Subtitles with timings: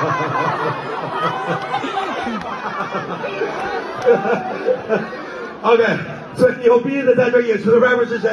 [5.62, 5.84] OK，
[6.34, 8.30] 最牛逼的在这演出的 rapper 是谁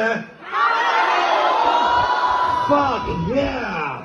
[2.68, 3.98] ？Fuck yeah！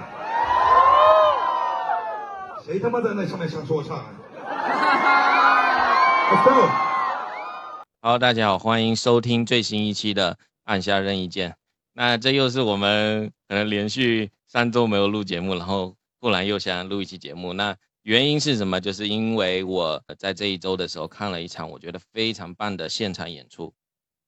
[2.66, 4.08] 谁他妈在那上面想说唱啊
[6.32, 6.68] ？Let's go！
[8.02, 11.56] 好，大家好，欢迎收听最新一期的按下任意键。
[11.94, 17.52] 那这又是我们可能连续三周没有录节目，然后突然又想录一期节目。
[17.52, 18.80] 那原因是什么？
[18.80, 23.74] 就是因为我在这一周的时候看了一场我觉得非常棒的现场演出。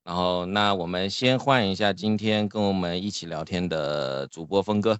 [0.03, 4.99] 然后，那我们先换一下今天跟我们一起聊天的主播峰哥。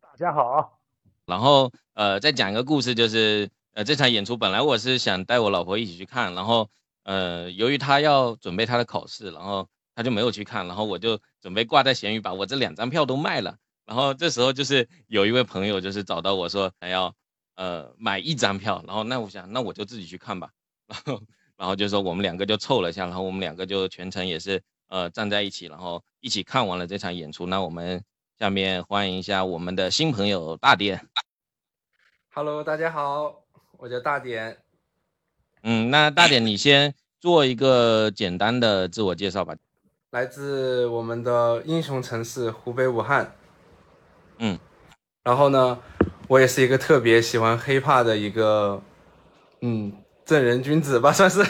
[0.00, 0.80] 大家好。
[1.24, 6.68] 然后，呃，再讲一个故事，就是呃，这场演出本来我是想带我老婆一起去看，然后，
[7.04, 13.56] 呃，由于她要准备她的考试，然后她就没有去看，然后我就准备挂在闲鱼把我这两张票都卖了。
[13.90, 17.12] 然后这时候就是有一位朋友就是找到我说想要。
[17.56, 20.50] 呃，买一张票，然后那我想，那我就自己去看吧，
[20.88, 21.22] 然后
[21.58, 27.44] 然后就说我们两个就凑了一下，然后我们两个就全程也是呃站在一起，然后一起看完了这场演出。
[27.44, 28.02] 那我们
[28.38, 31.06] 下面欢迎一下我们的新朋友大点。
[32.32, 33.42] Hello，大家好，
[33.76, 34.56] 我叫大点。
[35.62, 39.54] 嗯，那大点你先做一个简单的自我介绍吧。
[40.12, 43.36] 来自我们的英雄城市湖北武汉。
[44.40, 44.58] 嗯，
[45.22, 45.78] 然后呢？
[46.28, 48.80] 我也是一个特别喜欢 hiphop 的一个，
[49.62, 49.92] 嗯，
[50.24, 51.42] 正人君子吧，算是。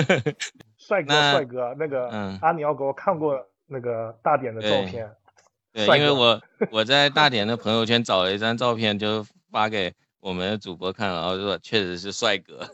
[0.78, 5.14] 帅哥，帅哥，那个嗯阿尼奥给我看过那个大点的照片。
[5.70, 6.40] 对，因为我
[6.72, 12.66] 我在大点的朋友圈找了一张照片，就发给我们的主播看，然后说确实是帅哥。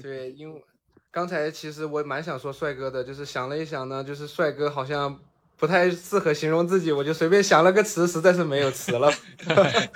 [0.00, 0.64] 对，因为
[1.10, 5.18] 刚才其实我蛮想说帅哥的，就是想了一想呢，就是帅哥好像。
[5.64, 9.10] 不太适合形容自己，我就随便想了个词，实在是没有词了。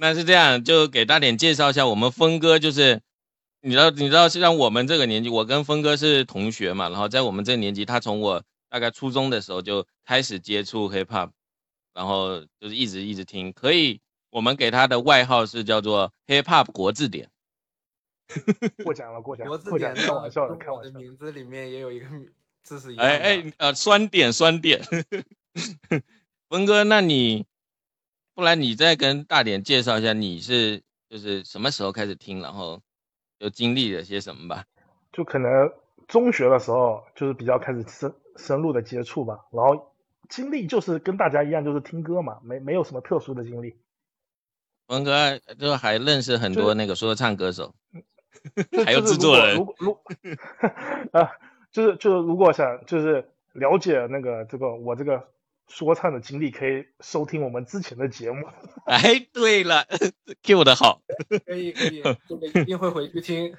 [0.00, 3.02] 那是这样，就给大点介绍一下，我们峰哥就是，
[3.60, 11.28] 你知道，你知道，像我们这个年纪，我跟峰哥是同学嘛，然后在我们这个年纪，他从我大概初中的时候就开始接触 hip hop，
[11.92, 17.28] 然后就是一直一直听，可以，我们给他的外号是叫做 hip hop 国字典。
[18.82, 19.46] 过奖了，过奖。
[19.46, 20.98] 国字典开玩笑的，开玩笑。
[20.98, 22.06] 名字里面也有一个。
[22.62, 24.80] 这是哎哎呃酸点酸点，
[26.48, 27.46] 峰哥，那你
[28.34, 32.80] 不然你再跟大点介绍一下，你是就是什么时候开始听，然后
[33.38, 34.64] 又经历了些什么吧？
[35.12, 35.72] 就可能
[36.06, 39.94] 中学的时候就是比较开始深深入的接触吧，然后
[40.28, 43.76] 经历就是跟大家一样，就是听歌嘛，没没有什么特殊的经历。
[44.86, 47.74] 文哥就还认识很多那个说唱歌手，
[48.84, 49.56] 还有制作人。
[49.56, 49.98] 如如
[51.12, 51.30] 啊。
[51.72, 55.28] 就是就是，如果想就是了解那个这个我这个
[55.68, 58.46] 说唱的经历，可以收听我们之前的节目。
[58.86, 59.86] 哎，对了
[60.42, 61.00] ，Q 的好，
[61.46, 63.54] 可以可以，这个一定会回去听。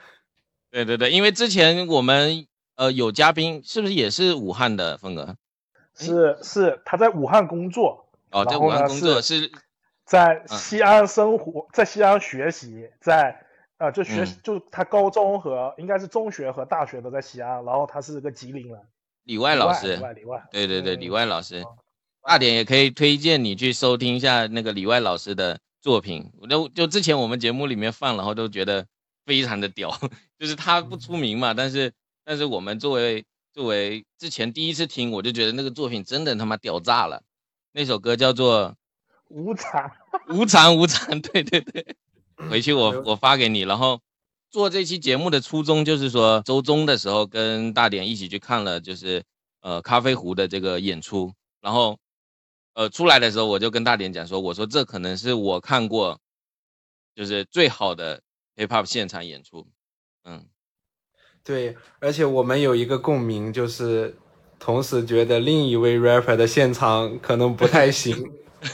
[0.69, 5.35] 对对对，因为之前我们呃有嘉宾，是不是也是武汉的风格？
[5.95, 8.09] 是是，他在武汉工作。
[8.31, 9.51] 哦，在武汉工作是，
[10.05, 13.47] 在西安生活，在西安学习，在。
[13.81, 18.79] 啊，就学就他高中和应该是中学和大学都在西安，然后他是个吉林人。
[19.23, 21.63] 李外老师，李外，李外，对对对，李外老师，
[22.21, 26.31] 大点也可以推荐你去收听一下那个李外老师的作品。
[26.47, 28.85] 就就之前我们节目里面放，然后都觉得
[29.25, 29.91] 非常的屌，
[30.37, 31.91] 就是他不出名嘛，但是
[32.23, 37.23] 但是我们作为作为之前第一次听，我就觉得那个作品真的他妈屌炸了。
[37.71, 38.69] 那首歌叫做
[39.29, 39.89] 《无常》，
[40.35, 41.95] 无常无常，对对对。
[42.49, 44.01] 回去我我发给你，然后
[44.49, 49.23] 做这期节目的初衷就是说，周中的时候跟大典一起去看了，就是
[49.61, 51.97] 呃咖啡壶的这个演出，然后
[52.73, 56.19] 呃出来的时候我就跟大典讲说，我说这可能是我看过
[57.15, 58.21] 就是最好的
[58.55, 59.67] hip hop 现场演出，
[60.23, 60.45] 嗯，
[61.43, 64.17] 对，而且我们有一个共鸣，就是
[64.59, 68.15] 同时觉得另一位 rapper 的现场可能不太行，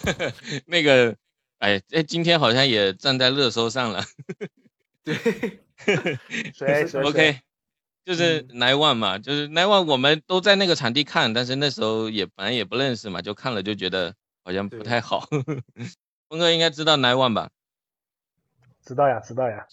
[0.65, 1.15] 那个。
[1.59, 4.03] 哎哎，今天好像也站在热搜上了。
[5.03, 5.15] 对，
[6.53, 7.39] 谁谁 OK，
[8.05, 15.27] 就是 Nine One 嘛，就是 Nine One，我们都在那个场地看，但是那时候也反正也不认识嘛，就看了就觉得好像不太好。
[16.29, 17.49] 峰哥应该知道 Nine One 吧？
[18.85, 19.65] 知道呀，知道呀。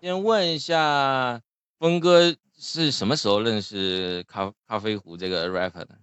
[0.00, 1.42] 先问一下，
[1.78, 5.98] 峰哥是什么时候认识咖咖啡壶这个 rapper 的？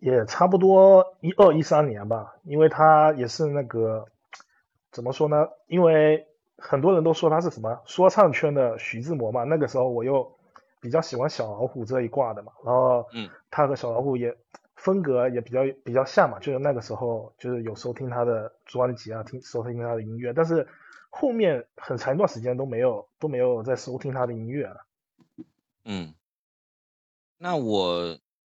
[0.00, 4.06] 也差不多一二一三年吧，因为他也是那个
[4.92, 5.48] 怎么说呢？
[5.66, 9.44] 因为很多人都说他是什么说唱圈的徐志摩嘛。
[9.44, 10.38] 那个时候我又
[10.80, 13.06] 比较喜欢小老虎这一挂的嘛，然后
[13.50, 14.36] 他和小老虎也
[14.76, 20.68] 风格也比较比较像嘛，就是那个时候就是有收听他的专辑啊，听收听他的音乐，但是
[21.10, 24.84] 后面很长一段时间都没有都没有再收听他的音乐了。
[25.84, 26.14] 嗯，
[27.38, 28.18] 那我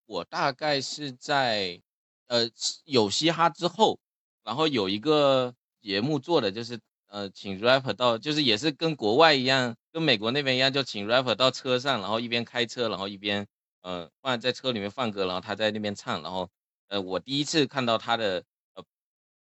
[0.10, 1.80] 我大概是在
[2.26, 2.50] 呃
[2.84, 4.00] 有嘻哈之后，
[4.44, 6.80] 然后有一个节目做的就是
[7.10, 13.46] 呃请 rapper 到，就是也是跟国外一样，跟美国那边一样，就请 rapper 到车上，然后一边开车，然后一边
[13.82, 16.50] 呃放在车里面放歌，然后他在那边唱，然后
[16.88, 18.84] 呃我第一次看到他的呃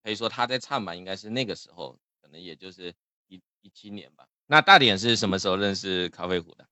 [0.02, 2.92] 可以说他在唱吧，应该是那个时候，可能也就是
[3.28, 4.26] 一一七年吧。
[4.48, 6.66] 那大点是什么时候认识咖啡壶的？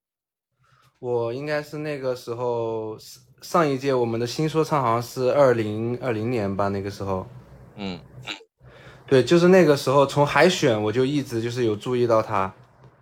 [1.00, 2.98] 我应该是那个时候
[3.44, 7.26] 上一届我们的新说唱好像是二零二零年吧，那个时候，
[7.76, 8.00] 嗯，
[9.06, 12.54] 对，就是那个时候从海选我就一直就是有注意到他，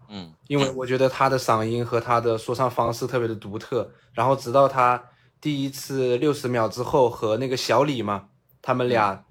[0.08, 0.34] 嗯。
[0.48, 5.02] 因为我觉得他的嗓音和他的说唱方式特别的独特，然后直到他
[5.40, 8.28] 第一次六十秒之后和那个小李嘛，
[8.60, 9.24] 他们俩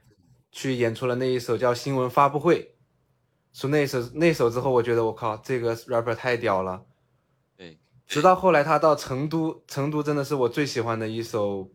[0.53, 2.73] 去演出了那一首叫新闻发布会，
[3.51, 6.81] 从那首那首之后，我觉得我靠，这个 rapper 太屌了。
[8.11, 11.71] 对，直到后来他到成都，成都真的是我最喜欢的一首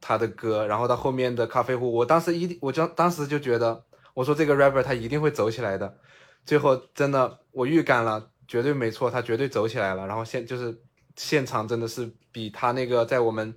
[0.00, 0.66] 他的歌。
[0.68, 3.84] 然后到后面的咖啡壶，我当时一定，我就当时就觉得，
[4.14, 5.98] 我说这个 rapper 他一定会走起来的。
[6.46, 10.06] 最后真的我预感了，绝对没错，他绝对走起来了。
[10.06, 10.80] 然后现就是
[11.16, 13.54] 现场真的是比他那个在我们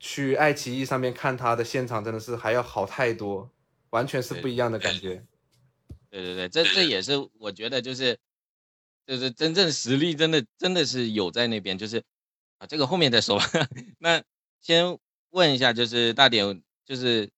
[0.00, 3.50] 去爱奇艺上面看他的现场真的是还要好太多，
[3.90, 5.24] 完全是不一样的感觉。
[6.10, 8.18] 对对对，这这也是我觉得就是
[9.06, 12.02] 就是真正实力真的真的是有在那边，就是
[12.58, 13.44] 啊这个后面再说吧。
[13.98, 14.22] 那
[14.60, 14.98] 先
[15.30, 17.30] 问一下，就是大点，就是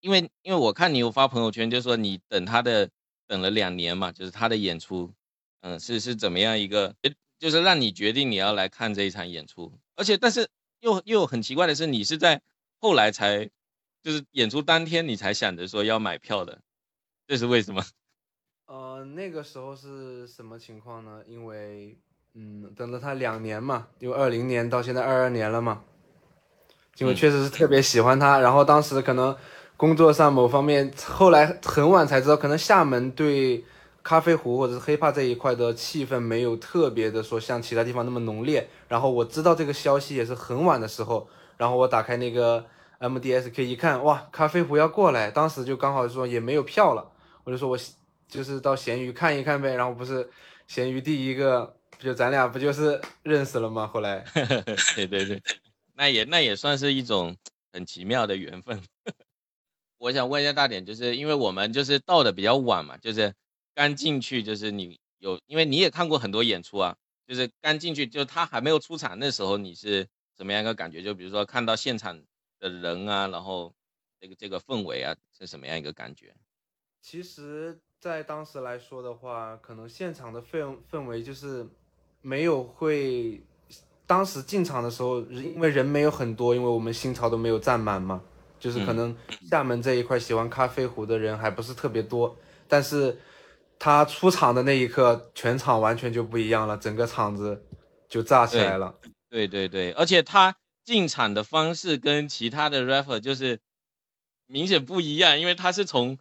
[0.00, 2.90] 因为因为我看你有发朋友圈，就说你等他的
[3.26, 5.12] 等了两年嘛，就是他的演出，
[5.60, 6.94] 嗯，是是怎么样一个，
[7.38, 10.48] 就是让你决定你要来看这一场演出，而且但是
[10.80, 12.42] 又又很奇怪的是，你是在
[12.78, 13.48] 后来才
[14.02, 16.60] 就是演出当天你才想着说要买票的，
[17.26, 17.84] 这是为什么？
[18.68, 21.22] 呃，那个时候是什么情况呢？
[21.26, 21.96] 因为，
[22.34, 25.80] 嗯，等了他两年嘛，因为二零年到现在二二年了嘛，
[26.98, 29.34] 因为嗯确实是特别喜欢他，然后当时可能
[29.78, 33.64] 工作上某方面，后来很晚才知道，可能厦门对
[34.02, 38.68] 咖啡壶或者是 hiphop 这一块的气氛没有特别的说像其他地方那么浓烈。
[38.86, 41.26] 然后我知道这个消息也是很晚的时候，
[41.56, 42.66] 然后我打开那个
[43.00, 47.10] MDSK 一看，哇，咖啡壶要过来，当时就刚好说也没有票了，
[47.44, 47.78] 我就说我
[48.28, 49.74] 就是到闲鱼看一看呗。
[49.74, 50.30] 然后不是
[50.66, 53.86] 闲鱼第一个，就咱俩不就是认识了吗？
[53.86, 54.24] 后来。
[54.94, 55.42] 对对对，
[55.94, 57.36] 那也那也算是一种
[57.72, 58.80] 很奇妙的缘分。
[59.98, 63.34] 我想问一下大点，就是因为我们就是到的比较晚嘛，就是
[63.74, 66.96] 刚进去，就是你有，因为你也看过很多演出啊，
[67.26, 71.02] 就是刚进去，就他还没有出场那时候，你是怎么样一个感觉？
[71.02, 72.22] 就比如说看到现场
[72.60, 73.74] 的人啊，然后
[74.20, 76.32] 这个这个氛围啊，是什么样一个感觉？
[77.02, 81.66] 其实，在当时来说的话，可能现场的氛氛围就是
[82.22, 83.42] 没有会，
[84.06, 88.22] 当时进场的时候，因为人没有很多，因为我们新潮都没有站满嘛，
[88.60, 89.16] 就是可能
[89.50, 92.36] 厦门这一块喜欢咖啡壶的人还不是特别多，
[92.68, 93.18] 但是
[93.80, 97.64] 他出场的那一刻，全场完全就不一样了，整个场子
[98.08, 98.94] 就炸起来了。
[99.28, 100.54] 对对对，而且他
[100.84, 103.58] 进场的方式跟其他的 rapper 就是
[104.46, 106.16] 明显不一样，因为他是从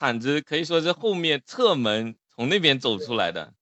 [0.00, 3.52] 场子可以说是后面侧门从那边走出来的，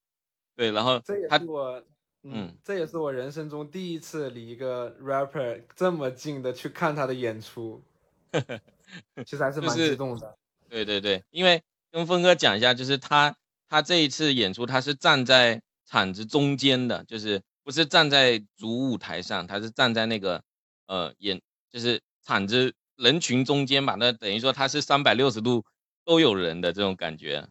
[0.54, 1.82] 对，然后这也他是我，
[2.22, 7.82] 嗯嗯，这也是我人生中第一次离一个 rapper 这么近的去看他的演出，
[9.26, 10.38] 其实还是蛮激动的。
[10.68, 11.60] 对对对，因为
[11.90, 13.36] 跟峰哥讲一下，就是他
[13.68, 20.44] 他这一次演出他是站在场子中间的，就是不是站在主舞台上，他是站在那个
[20.86, 25.64] 呃演就是场子人群中间吧，那等于说他是三百六十度
[26.08, 27.46] 都有人的这种感觉。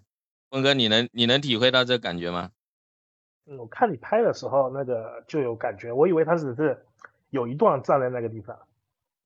[0.49, 2.49] 峰哥，你能你能体会到这感觉吗？
[3.45, 6.83] 嗯，我看你拍的时候，那个就有感觉，我以为他只是
[7.29, 8.57] 有一段站在那个地方。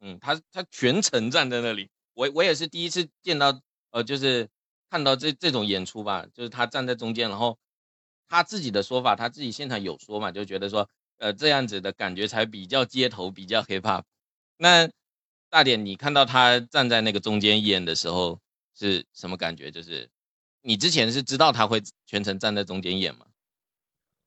[0.02, 3.58] 嗯，他他全程站在那里，我我也是第一次见到，
[3.92, 4.50] 呃，就是
[4.90, 7.58] 看到这这种演出吧，就是他站在中间，然后
[8.28, 14.04] 他自己的说法，他自己现场有说嘛，就觉得说，呃，这样子的感觉才比较街头，比较 hip hop。
[14.58, 14.90] 那
[15.50, 18.42] 大点，你看到他站在那个中间演的时候
[18.82, 19.70] 是什么感觉？
[19.70, 20.10] 就是
[20.64, 23.28] 你之前是知道他会全程站在中间演吗？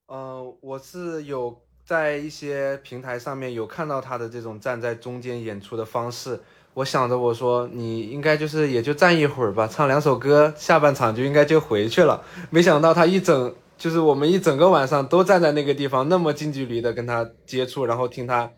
[0.07, 6.41] 嗯、我是有在一些平台上面有看到他的这种站在中间演出的方式。
[6.75, 12.25] 我想着我说你应该就是也就站一会儿吧，唱两首歌，下半场就应该就回去了。
[12.51, 18.53] 没想到他一整就是我们一整个晚上都站在那个地方，那么近距离的跟他接触，然后听他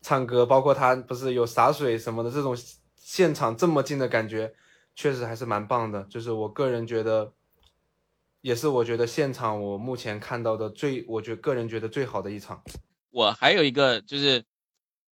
[0.00, 2.56] 唱歌，包括他不是有洒水什么的这种
[2.96, 4.52] 现场这么近的感觉，
[4.94, 6.02] 确实还是蛮棒的。
[6.04, 7.32] 就是我个人觉得，
[8.40, 12.62] 也是我觉得现场我目前看到的最，我觉个人觉得最好的一场。
[13.10, 14.44] 我还有一个就是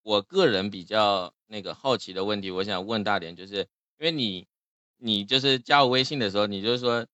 [0.03, 3.57] 我个人比较那个好奇的问题，我想问大点，就是
[3.99, 4.47] 因为你
[4.97, 7.05] 你就是加我微信的时候，你就说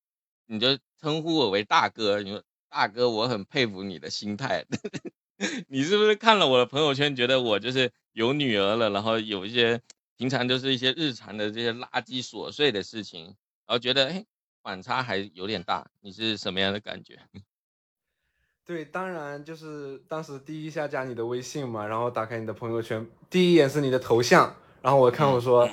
[0.46, 4.66] 你就称呼我为大哥，你说大哥，我很佩服你的心态。
[5.68, 9.80] 你是不是看了我的朋友圈，觉得我就是有女儿了，然后有一些
[10.18, 13.36] 平常就是一些日常的这些垃圾琐碎的事情，然
[13.68, 14.26] 后觉得哎
[14.62, 17.20] 反差还有点大，你是什么样的感觉？
[18.66, 25.70] 对，当然就是当时第一下加你的微信嘛，然后打开你的朋友圈，第一眼是你的头像，然后我看我说，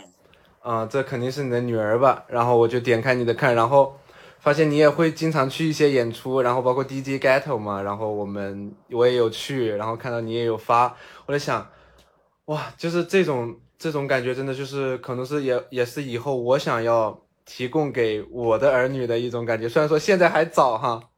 [0.61, 3.99] 啊，这肯定是你的女儿吧，然后我就点开你的看，然后。
[4.41, 11.67] 发现你也会经常去一些演出，然后包括 DJ Ghetto 嘛，然后我们我也有去，然后看到你也有发，我在想，
[12.45, 19.69] 哇，就是这种这种感觉，真的就是可能是也也是以后我想要提供给我的儿女的一种感觉。
[19.69, 21.11] 虽然说现在还早哈，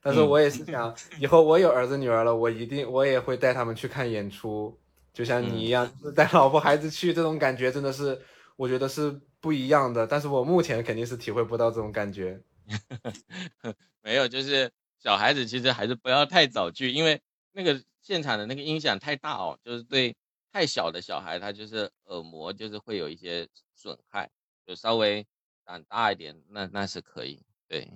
[0.00, 4.74] 但是我也是想以后我有儿子女儿了，我一定我也会带他们去看演出，
[5.12, 5.86] 就像你一样
[6.16, 8.18] 带老婆孩子去，这种感觉真的是
[8.56, 10.06] 我觉得是不一样的。
[10.06, 12.40] 但是我目前肯定是体会不到这种感觉。
[14.02, 17.20] 没有，就是小孩子其实还是不要太早去，因为
[17.52, 20.16] 那个现场的那个音响太大哦，就是对
[20.52, 24.30] 太小的小孩，他就是耳膜就是会有一些损害，
[24.66, 25.26] 就稍微
[25.64, 27.42] 长大一点，那那是可以。
[27.66, 27.90] 对，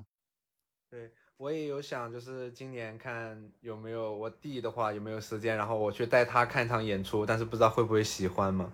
[0.90, 8.72] 对我也有想，就是今年看有没有我弟的话有没有时间，然后我去带他看场演出，但是不知道会不会喜欢嘛。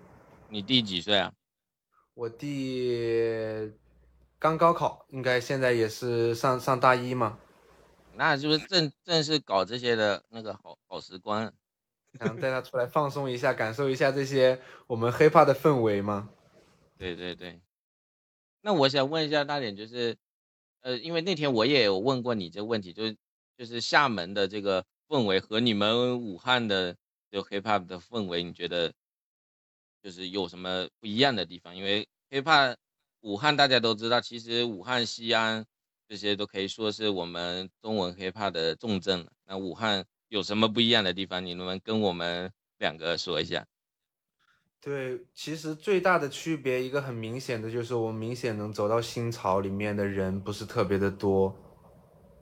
[0.49, 1.33] 你弟几岁啊？
[2.13, 3.73] 我弟。
[4.41, 7.37] 刚高考，应该现在也是上上大一嘛，
[8.15, 11.53] 那就是正正是搞这些的那个好好时光，
[12.17, 16.29] 想带他出来放松一下，感受一下这些我们 hiphop 的氛围吗。
[16.97, 17.61] 对对对，
[18.61, 20.17] 那我想问一下大点，就是，
[20.81, 23.17] 呃，因为那天我也有问过你这个问题，就是
[23.57, 26.95] 就是厦门的这个氛围和你们武汉的
[27.29, 28.91] 就 hiphop 的氛围，你觉得
[30.01, 31.75] 就是有什么不一样的地方？
[31.75, 32.75] 因为 hiphop。
[33.21, 35.65] 武汉大家都知道，其实武汉、西安
[36.07, 39.29] 这些都可以说是我们中文 hiphop 的重镇了。
[39.45, 41.45] 那武汉有什么不一样的地方？
[41.45, 43.65] 你能不能跟我们两个说一下？
[44.81, 51.53] 对，其实最大的区别，一个很明显的就是，我们明显能走到新潮里面的人不是特别的多。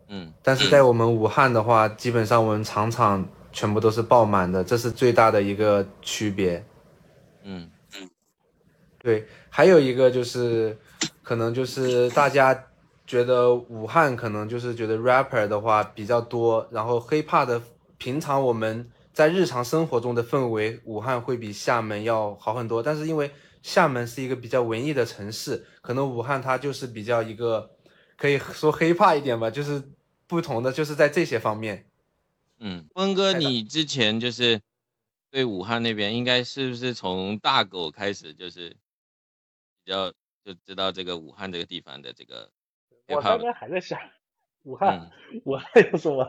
[0.09, 6.63] 嗯，但是在我们武汉的话，基本上我们场场全部都是爆满的，这是最大的一个区别。
[7.43, 7.71] 嗯。
[8.99, 10.77] 对，还有一个就是，
[11.23, 12.67] 可能就是大家
[13.05, 17.61] 觉得武汉可能就是觉得 rapper 的话比较多，然后 hiphop 的
[17.97, 22.81] 平常我们在日常生活中的氛围，武汉会比厦门要好很多。
[22.81, 27.75] 但是因为厦门是一个比较文艺的城市，可能武汉它就是比较一个
[28.15, 29.81] 可以说 hiphop 一点吧，就是
[30.27, 31.89] 不同的就是在这些方面。
[32.59, 34.61] 嗯，峰哥，你之前就是
[35.29, 38.75] 对武汉那边应该是不是从大狗开始就是？
[39.83, 40.11] 比较
[40.43, 42.51] 就知道这个武汉这个地方的这个，
[43.07, 43.97] 我刚刚还在想，
[44.63, 45.09] 武汉，
[45.45, 46.27] 武汉有什么，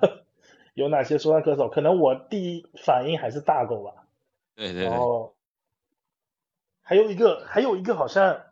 [0.78, 1.68] 有哪些说唱歌手？
[1.68, 4.06] 可能我第一反应还是大狗吧。
[4.54, 4.85] 对对。
[4.85, 5.35] 然后
[6.82, 8.42] 还有一个，还有一个好像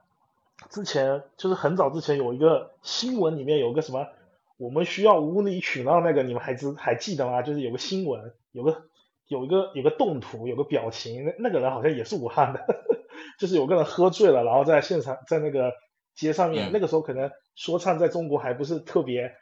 [0.68, 4.08] 之前就是很早之前有一个新闻里面有个什么，
[4.56, 7.42] 我们需要无理取闹那个，你们还知还记得吗？
[7.42, 8.82] 就是有个新闻，有个
[9.28, 12.66] 有一个有个动图，有个表情，那那个人好像也是武汉的。
[13.38, 15.72] 就是有个人喝醉了，然后在现场在那个
[16.14, 19.34] 街上面，那个时候可能说唱在中国还不是特别，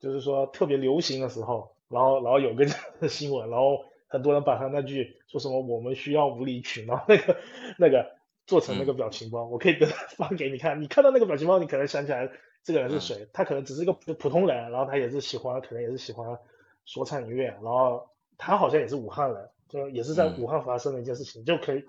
[0.00, 2.66] 就是说特别流行的时候，然后然后有个
[3.08, 7.36] 新闻，然后很多人把他那句说什么我们需要无理取闹那个
[7.78, 8.16] 那个
[8.46, 9.76] 做成那个表情包，我可以
[10.16, 12.30] 发 给你看，你看到那个表情包，你可能想起来
[12.62, 16.38] 这个人是谁，他可能只是一个普普通人，然后他也是喜欢，可能也是喜欢
[16.84, 21.84] 说唱音乐，然后他好像也是武汉人，就也是在武汉发生的一件事情，就可以。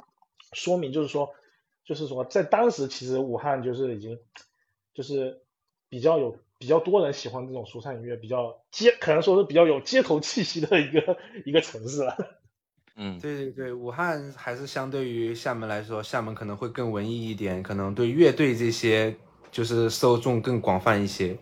[0.51, 1.31] 说明就是说，
[1.85, 4.17] 就是说，在当时其实武汉就是已经，
[4.95, 5.43] 就是
[5.89, 12.15] 比较有比较多人喜欢这种说唱音乐，比较街可能说是比较有街头气息的一个一个城市了。
[13.01, 19.15] 嗯，对对对，武汉还是相对于厦门来说，厦门可能会更文艺一点，可能对乐队这些
[19.49, 21.37] 就是受众更广泛一些。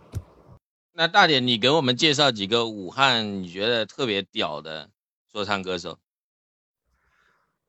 [0.94, 4.92] 那大点，你给我们介绍几个武汉你觉得特别屌的
[5.32, 5.98] 说唱歌手？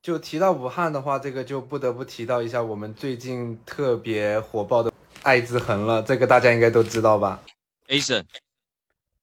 [0.02, 4.92] 就提到武汉的话，这个就不得不提到一下我们最近特别火爆的
[5.28, 7.42] 艾滋恒了，这个大家应该都知道吧
[7.88, 8.25] ？Ason，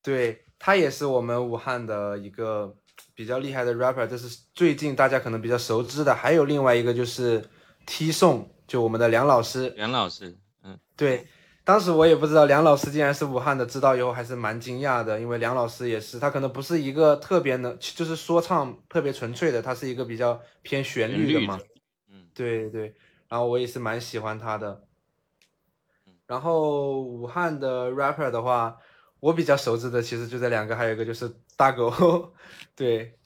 [0.03, 2.75] 对他也是我们武汉的一个
[3.15, 6.13] 比较厉害的 rapper，这是最近大家可能比较熟知的。
[6.13, 7.43] 还有另外一个就是
[7.87, 9.73] T 宋，就我们的梁老师。
[9.75, 11.25] 梁老师，嗯，对，
[11.63, 21.59] 当时我也不知道梁老师竟然是武汉的，知道以后还是蛮惊讶的，因为梁老师也是，他可能不是一个特别能，就是说唱特别纯粹的，他是一个比较偏旋律的嘛。
[22.11, 22.93] 嗯，对对，
[23.27, 24.83] 然后我也是蛮喜欢他的。
[26.27, 28.75] 然后武汉的 rapper 的话，
[29.19, 32.33] 我比较熟知的其实就这两个，还有一个就是大狗，
[32.75, 33.17] 对。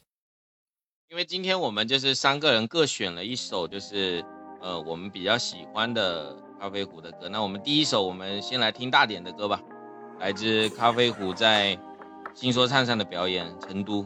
[1.10, 4.24] 因为今天我们就是三个人各选了一首，就是
[4.62, 7.28] 呃我们比较喜欢的咖啡壶的歌。
[7.30, 9.60] 那我们第一首，我们先来听大点的歌吧，
[10.20, 11.80] 来自咖啡壶在
[12.36, 14.04] 新说唱上的表演，《成都》。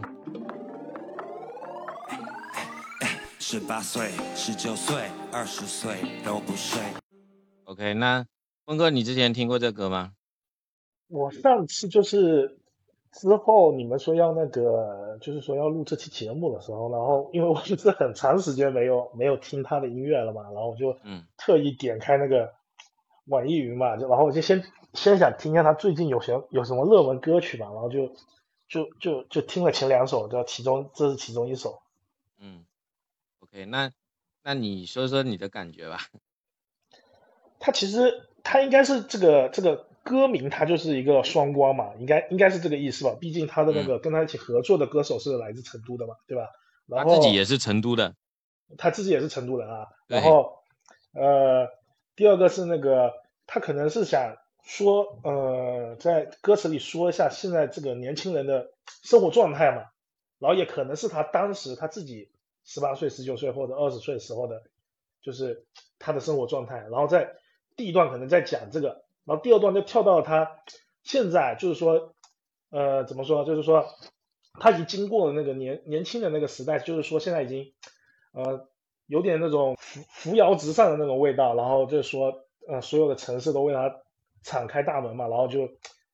[3.37, 6.81] 十八岁、十九岁、二十岁都不睡。
[7.65, 8.25] OK，那。
[8.65, 10.13] 峰哥，你之前听过这歌吗？
[11.07, 12.57] 我上次就是
[13.11, 22.53] 之后你们说要那个，就是说要录这期节目的时候，然后因为我就是很长时间没有没有听他的音乐了嘛，然后我就嗯特意点开那个
[23.25, 28.15] 网易云嘛，就然后我就先先想听一下他最近有些有什么热门歌曲嘛，然后就
[28.69, 31.81] 就就就听了前两首，就其中这是其中一首。
[32.39, 32.65] 嗯
[33.41, 33.91] ，OK，那
[34.41, 35.97] 那你说说你的感觉吧。
[37.59, 38.29] 他其实。
[38.43, 43.15] 他应该是这个这个歌名，他就是一个双关嘛，应该应该是这个意思吧？
[43.19, 46.49] 毕竟他的那个跟他一起合作的歌手是来自成都的嘛，对吧？
[47.03, 48.13] 他自己也是成都的，
[48.77, 49.87] 他自己也是成都人啊。
[50.07, 50.59] 然后，
[51.13, 51.69] 呃，
[52.15, 53.13] 第二个是那个
[53.47, 58.71] 他可能是想说，呃，在歌词里说一下现在这个年轻人的
[59.03, 59.83] 生活状态嘛。
[60.39, 62.29] 然后也可能是他当时他自己
[62.65, 64.61] 十八岁、十九岁或者二十岁时候的，
[65.21, 65.65] 就是
[65.99, 66.79] 他的生活状态。
[66.91, 67.33] 然后在
[67.75, 70.59] 第一段可能在讲这个，然后第二段就跳到了他
[71.03, 72.13] 现在，就是说，
[72.69, 73.43] 呃，怎么说？
[73.45, 73.85] 就是说
[74.59, 77.73] 他已经经过了那个年年轻的那个时代，就是说现在已经，
[78.31, 78.67] 呃，
[79.07, 81.55] 有点那种扶扶摇直上的那种味道。
[81.55, 84.01] 然后就是说，呃，所有的城市都为他
[84.43, 85.69] 敞开大门嘛，然后就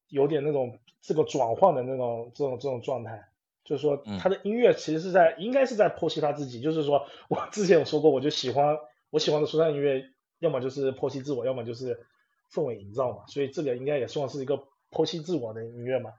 [0.08, 3.26] 有点那种这个转换的那种这种这种状态。
[3.64, 6.62] 就是说他的音乐其实是在应该是在剖析他自己。
[6.62, 8.78] 就是说我之前有说过，我就喜欢
[9.12, 10.06] 我喜欢的说唱音乐。
[10.40, 12.06] 要么就是剖析自我，要么就是
[12.52, 16.12] 氛围营造嘛，所以这个应该也算是一个剖析自我的音乐嘛。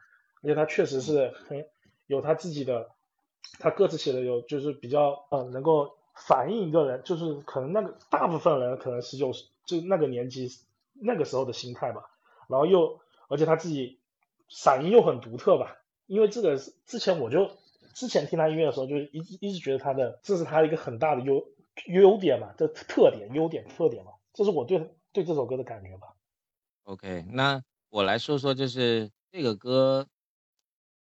[0.43, 1.67] 而且他确实是很
[2.07, 2.91] 有他自己的，
[3.59, 9.33] 他歌词写的有就是比较呃能够反映一个人，就是可能那个大部分人可能十九
[9.65, 10.49] 就那个年纪
[10.95, 12.03] 那个时候的心态吧。
[12.49, 14.01] 然后又而且他自己
[14.51, 16.57] 嗓音又很独特吧，因为这个
[16.87, 17.51] 之前我就
[17.95, 21.47] 之前听他音乐的时候，就一一直觉得他的这是他一个很大的优。
[21.87, 24.79] 优点嘛，这特点、优点、特点嘛，这是我对
[25.13, 26.09] 对这首歌的感觉吧。
[26.85, 30.09] OK，那我来说说，就是这个歌，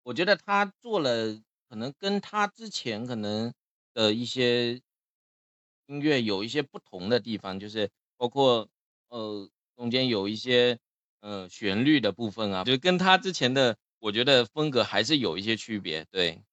[0.03, 3.53] 我觉得他做了可能跟他之前可能
[3.93, 4.81] 的一些
[5.87, 8.67] 音乐有一些不同的地方，就是包括
[9.09, 10.79] 呃中间有一些
[11.21, 16.05] 呃旋律的部分啊，就跟他之前的我觉得风格还是有一些区别。
[16.11, 16.43] 对，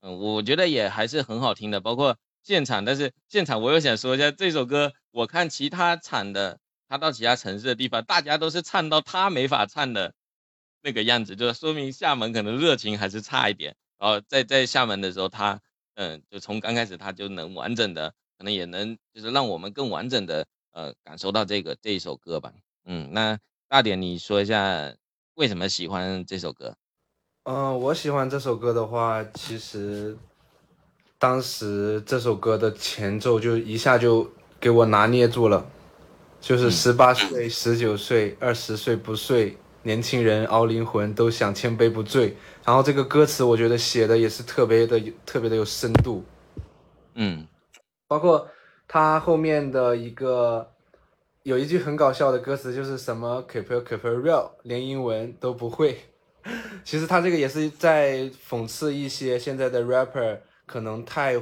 [0.00, 2.16] 嗯，我觉得也还是很好听的，包括。
[2.42, 10.14] 现场，但是现场我又想说一下这首歌，我看其他场的，他到其他城市的地方，大家都是唱到他没法唱的
[10.82, 13.76] 那个样子，就说明厦门可能热情还是差一点。
[13.98, 15.60] 然后在在厦门的时候，他
[15.94, 22.52] 嗯，就从刚开始他就能完整的，可能也能就是让我们更完整的呃感受到这个这一首歌吧。
[22.84, 24.94] 嗯，那大点你说一下
[25.34, 26.76] 为什么喜欢这首歌？
[27.42, 30.16] 嗯，我喜欢这首歌的话，其实。
[31.20, 35.68] 当时这首歌的前奏就一下就给我拿捏住了，
[36.40, 42.36] 就是十八岁、十九岁、二十岁不睡，年轻人熬灵魂都想千杯不醉。
[42.64, 46.24] 然后这个歌词我觉得写的也是特别的、特别的有深度。
[47.14, 47.48] 嗯，
[48.06, 48.48] 包括
[48.86, 50.70] 他后面的一个
[51.42, 55.98] 有一句很搞笑的歌词，就是什么 keep keep real，连英文都不会。
[56.84, 60.38] 其实他这个也是在讽刺一些现在的 rapper。
[60.68, 61.36] 可能太，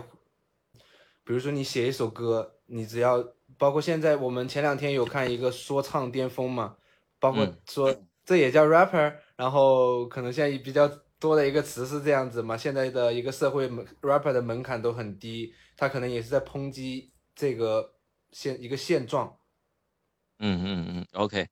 [1.25, 3.23] 比如说你写一首歌，你只要
[3.59, 6.77] 包括现在我们前两天有看一个说唱巅峰嘛，
[7.19, 7.93] 包括说
[8.25, 10.87] 这也叫 rapper，然后可能现在比较
[11.19, 17.95] 多的一个词是这样子嘛，现在的一个社会门 rapper 的门槛都很低，他可能也是在抨击这个
[18.31, 19.37] 现一个现状。
[20.39, 21.49] 嗯嗯嗯，OK，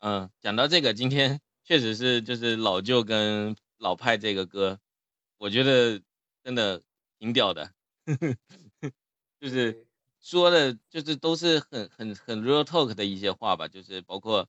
[0.00, 4.80] 嗯，讲到这个，今天确实是就是老舅跟老派这个歌，
[5.36, 6.00] 我觉得
[6.42, 6.82] 真的。
[7.18, 7.72] 挺屌的，
[9.40, 9.86] 就是
[10.20, 14.48] 说的，就是都是很很很 real talk 的一些话吧，就是包括，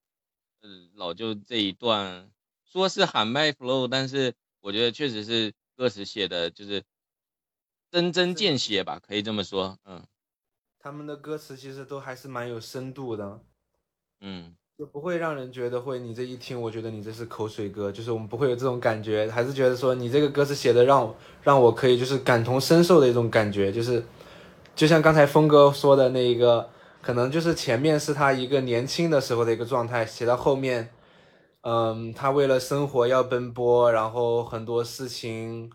[0.61, 2.31] 呃，老舅这一段
[2.65, 6.83] 说是喊麦 flow，但是我觉得确实是歌词写的，就是
[7.91, 9.79] 针针见血吧，可以这么说。
[9.85, 10.05] 嗯，
[10.79, 13.43] 他们的歌词其实都还是蛮有深度的，
[14.21, 21.13] 嗯，就不会让人觉得会你这一听，我觉得你这是口水歌，就是我们不会有这种感觉，还是觉得说你这个歌词写的让
[21.43, 24.01] 让我可以就是感同身受的一种感觉，就是
[24.77, 26.69] 就像刚才峰哥说的那一个，
[27.01, 30.89] 可能就是前面是他一个年轻的时候的一个状态，写到后面。
[31.63, 35.69] 嗯，他为了生活要奔波，然后很多事情，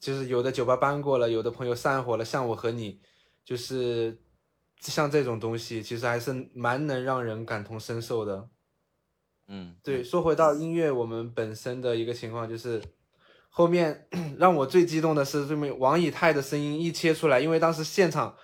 [0.00, 2.98] 就是有的酒吧搬过了，有的朋友散伙了，像我和你，
[3.44, 4.18] 就是
[4.80, 8.48] 像这种东西，其实还是蛮能让人感同身受的。
[9.48, 12.82] 嗯，对，说回到音乐，我们本身的一个情况就是，
[13.48, 14.06] 后面
[14.38, 18.36] 让我最激动的是，这么王以太的声音一切出来，因为当时现场，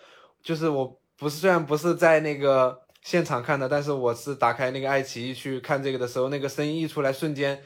[0.43, 2.83] 就是我不是虽然不是在那个。
[3.05, 7.63] 现场看的，但是我是打开那个爱奇艺去看这个的时候，那个声音一出来，瞬间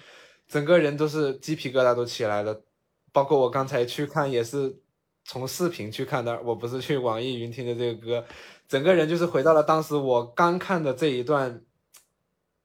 [0.48, 2.64] 整个人都是鸡皮疙瘩都起来了。
[3.12, 4.80] 包括我刚才去看也是
[5.24, 8.26] 从视频去看的，我不是去网易云听的这个歌，
[8.68, 11.64] 整个人就是回到了当时我刚看的这一段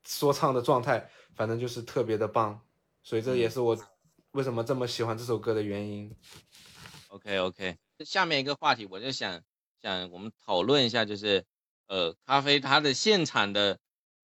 [0.06, 2.62] 说唱的状态，反正就是特别的棒。
[3.02, 3.78] 所以这也是我
[4.32, 6.16] 为什么这么喜欢这首歌的原因。
[7.08, 9.42] OK OK，下面一个话题我就想
[9.82, 11.44] 想我们讨论一下，就是。
[11.88, 13.78] 呃，咖啡它的现场的，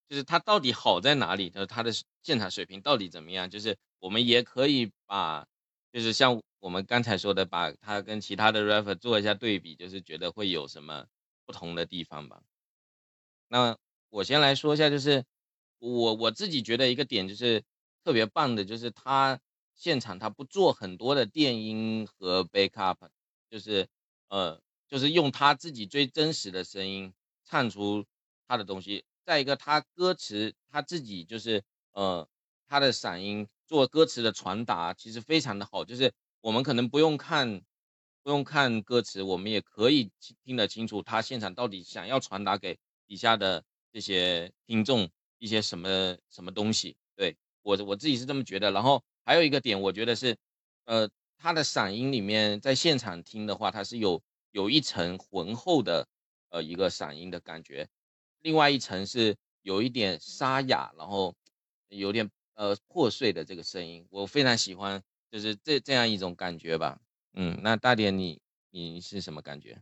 [0.08, 1.50] 就是它到底好在哪里？
[1.50, 1.92] 就是它的
[2.24, 3.48] 现场水平到底怎么样？
[3.50, 5.46] 就是我们也可以把，
[5.92, 11.06] 就是像我们刚才说的，把它跟其他的 rapper 做一下对比，就是觉得会有什么
[11.50, 12.44] 不同的地方吧。
[13.48, 13.76] 那
[14.12, 15.26] 我先来说一下，就是
[15.80, 17.64] 我我自己觉得一个点就是
[18.04, 19.40] 特别棒的，就是他
[19.74, 22.98] 现场他不做很多的电音和 backup，
[23.50, 23.88] 就是
[24.28, 27.12] 呃，就是用他自己最真实的声音。
[27.46, 28.06] 唱出
[28.48, 32.30] 他的东西，再一个，他歌词他自己就是呃，
[32.68, 37.64] 他的嗓音做歌词的传达其实非常的好，就是我们可能不用看
[38.30, 40.12] 不用看歌词，我们也可以
[40.44, 46.96] 听得清楚他现场到底想要传达给底下的这些听众一些什么什么东西。
[47.16, 48.70] 对我我自己是这么觉得。
[48.70, 50.38] 然后还有一个点，我觉得是
[50.86, 56.08] 呃，他的嗓音里面在现场听的话，它是有有一层浑厚的。
[56.50, 57.90] 呃，一个嗓音的感觉，
[58.42, 61.34] 另外一层是有一点沙哑，然后
[61.88, 67.00] 有点呃破碎的这个声音，我非常喜欢，就是这这样一种感觉吧。
[67.34, 69.82] 嗯，那大点你你是什么感觉？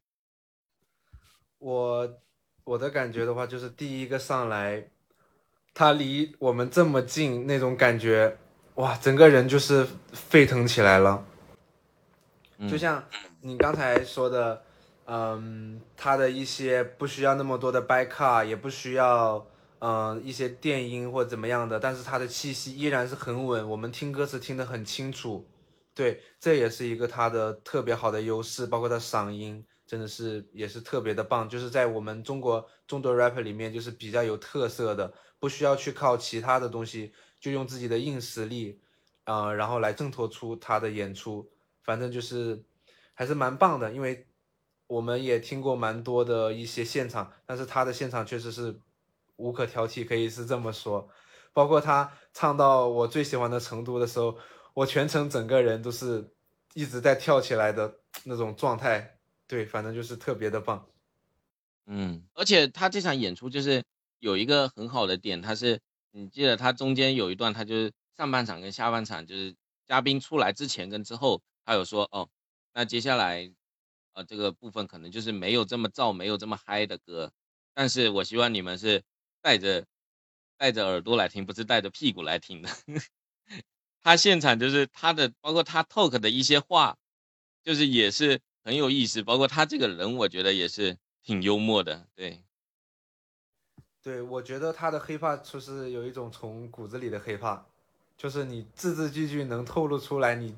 [1.58, 2.22] 我
[2.64, 4.90] 我的感觉的话，就是第一个上来，
[5.74, 8.38] 他离我们这么近，那种感觉，
[8.76, 11.26] 哇，整个人就是沸腾起来了，
[12.70, 13.04] 就像
[13.42, 14.64] 你刚才说的。
[15.10, 19.48] 嗯，他的一些不需要那么多的 backup，也不需要
[19.80, 25.48] 嗯一些电音或怎么样的，但是他的气息依然是很稳，我们听歌词听得很清楚。
[25.98, 38.80] 对，这也是一个他的特别好的优势，包括他嗓音真的是也是特别的棒，就是在我们中国众多 rapper 里面就是比较有特色的，不需要去靠其他的东西，就用自己的硬实力，
[39.24, 41.50] 啊，然后来衬托出他的演出，
[41.84, 42.64] 反正就是
[43.16, 44.28] 还是蛮棒的，因为。
[44.90, 48.80] 我们也听过蛮多的一些现场，但是他的现场确实是
[49.36, 51.10] 无可挑剔，可以是这么说。
[51.52, 54.38] 包括他唱到我最喜欢的程度的时候，
[54.78, 56.32] 我全程整个人都是
[56.76, 59.18] 一直在跳起来的那种状态。
[59.48, 60.88] 对，反正就是特别的棒。
[61.88, 63.84] 嗯，而且他这场演出就是
[64.20, 65.80] 有一个很好的点，他是
[66.12, 69.56] 你记得他中间有一段，他就是上半场跟下半场，就是
[69.88, 72.30] 嘉宾出来之前跟之后，他有说哦，
[72.74, 73.52] 那接下来。
[74.14, 77.32] 呃，这个部分可能就是没有这么燥、没有这么嗨的歌，
[77.76, 79.04] 但是我希望你们是
[79.44, 79.86] 带着
[80.58, 82.70] 带着耳朵来听，不是带着屁股来听的。
[84.08, 86.96] 他现场就是他的，包括他 talk 的一些话，
[87.62, 89.22] 就是也是很有意思。
[89.22, 92.08] 包括他这个人，我觉得也是挺幽默的。
[92.16, 92.42] 对，
[94.02, 97.66] 对我觉得他的黑怕就是有一种从骨子里的黑怕，
[98.16, 100.56] 就是你字字句句能透露出来你。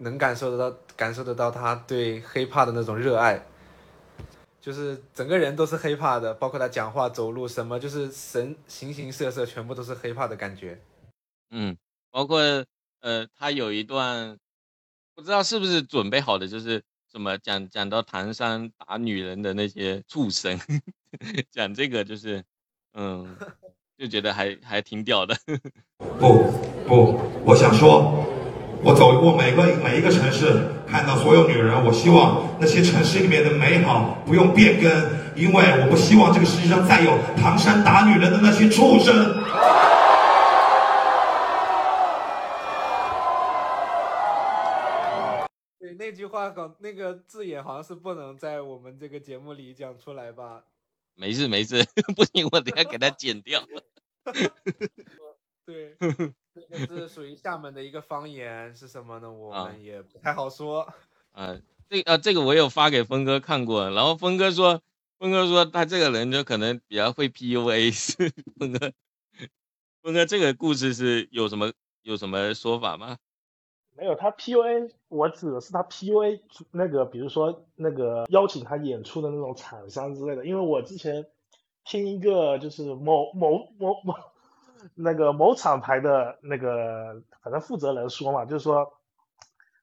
[0.00, 3.44] 能感受得到，感受得到他对黑怕的那种热爱，
[4.60, 10.80] 就是整个人都是黑怕的，包括他讲话、走路什么，就是神形形色色，全部都是黑怕的感觉。
[11.50, 11.76] 嗯，
[12.12, 12.40] 包括
[13.00, 14.36] 呃，他有一段
[15.14, 20.58] 不知道是不是准备好的，就是什么讲讲到唐山打女人的那些畜生，
[21.50, 22.42] 讲这个就是
[22.94, 23.36] 嗯，
[23.96, 25.36] 就觉得还还挺屌的。
[26.18, 26.50] 不
[26.86, 28.24] 不，我想说。
[28.80, 34.88] 我走过每个每一个城市，看到所有女人，我希望那些城市里面的美好不用变更，
[35.34, 39.12] 因为我不希望这个世界上再有唐山打女人的那些畜生。
[46.08, 50.64] 那句话搞那个字眼好像是不能在我们这个节目里讲出来吧？
[51.14, 51.84] 没事没事，
[52.16, 53.62] 不行，我等下给他剪掉。
[55.66, 59.30] 对，这个是属于厦门的一个方言，是什么呢？
[59.30, 60.90] 我们也不太好说。
[61.32, 61.54] 啊，
[61.90, 64.80] 这呃这个我有发给峰哥看过，然后峰哥说，
[65.18, 68.92] 峰哥说他这个人就可能比较会 PUA，是峰哥。
[70.00, 73.18] 峰哥，这个故事是有什么有什么说法吗？
[73.98, 80.46] 没有，他 PUA，我指的是他 PUA 那个，比如说那个邀请他演出的那种厂商之类的。
[80.46, 81.26] 因为我之前
[81.84, 84.14] 听一个就是某某某某
[84.94, 88.92] 那个某厂牌的那个反正负责人说嘛，就是说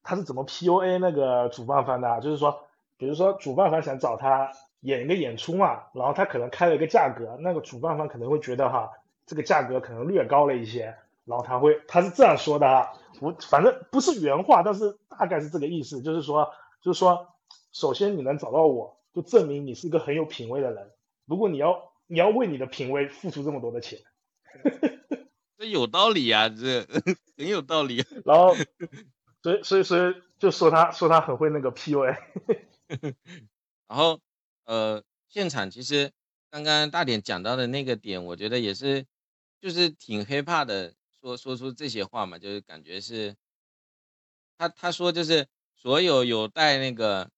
[0.01, 2.63] 他是怎么 PUA 那个主办方的，就是说，
[2.95, 8.91] 比如说主办方想找他演一个演出嘛，然后他可能开了一个价格，那个主办方可能会觉得哈，
[9.25, 10.95] 这个价格可能略高了一些。
[11.25, 17.27] 然后他会，他是这样说的啊，我反正不是原话，但是大概是这个意思，就是说，就是说，
[17.71, 20.91] 首先你能找到我，就证明你是一个很有品位的人。
[21.25, 23.99] 如果你要你要为你的品味付出这么多的钱，
[25.57, 26.85] 这有道理呀，这
[27.35, 28.05] 很有道理。
[28.23, 28.53] 然后，
[29.41, 32.15] 所以所以所以就说他说他很会那个 PUA。
[33.87, 34.19] 然后
[34.65, 36.11] 呃，现场其实
[36.51, 39.05] 刚刚大点讲到的那个点，我觉得也是，
[39.59, 40.93] 就是挺 hiphop 的。
[41.25, 43.35] 说说出这些话嘛，就是感觉是，
[44.59, 47.31] 他他说就是所有有带那个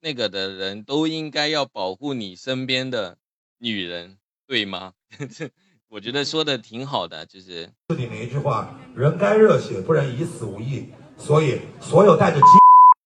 [0.00, 3.16] 那个的人都应该要保护你身边的
[3.56, 4.92] 女人，对吗？
[5.88, 10.92] 我觉得说的挺好的，就是自己那一句话，人该热血，不然以死无益。
[11.16, 12.46] 所以所有带着鸡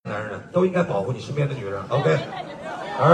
[0.11, 1.81] 男人都应该保护你身边的女人。
[1.89, 3.11] OK，All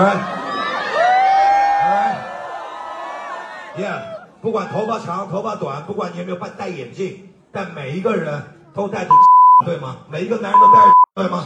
[3.77, 4.22] right，Yeah。
[4.43, 8.43] 不管头发长头发短，不管你有没有戴戴眼镜，但每一个人
[8.75, 9.11] 都带着，
[9.65, 9.99] 对吗？
[10.11, 11.45] 每一个男人都带着， 对吗？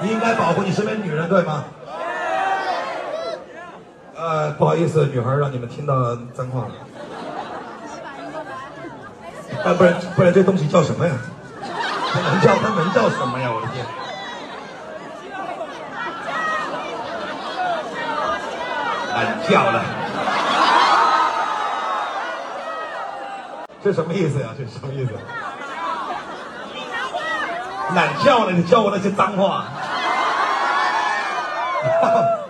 [0.00, 1.64] 你应该保护你身边女人，对吗？
[4.14, 6.70] 呃，不好意思，女孩让你们听到脏话了。
[9.64, 11.12] 啊，不然不然这东西叫什么呀？
[12.12, 13.50] 它能叫它能叫什么呀？
[13.52, 13.84] 我的天！
[19.12, 19.82] 懒叫了。
[23.86, 24.52] 这什么意思呀？
[24.58, 25.12] 这什么意思？
[27.94, 29.58] 懒叫了，你叫我那些脏话。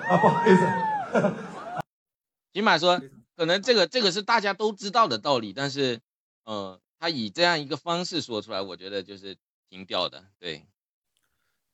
[0.09, 0.67] 啊，不好意思。
[2.55, 2.99] 起码说，
[3.37, 6.01] 可能这个这个是大家都知道的道理，但是，
[6.45, 9.37] 呃，他以这样一个方式说出来，我觉得就是
[9.69, 10.25] 挺屌的。
[10.39, 10.65] 对，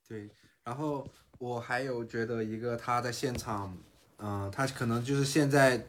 [0.08, 0.28] 对。
[0.64, 1.06] 然后
[1.38, 3.72] 我还有觉得一个他在现场，
[4.18, 5.80] 嗯，他可能就是现在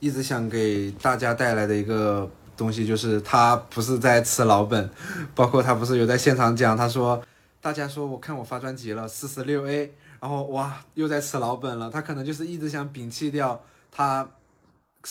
[0.00, 2.30] 一直想给大家带来的一个。
[2.56, 4.90] 东西就是他不是在吃老本，
[5.34, 7.24] 包括他不是有在现场讲，他说
[7.60, 14.28] 大家说我看我发专辑了四十六 A，然后哇又在吃老本了，他可能就是一直想摒弃掉他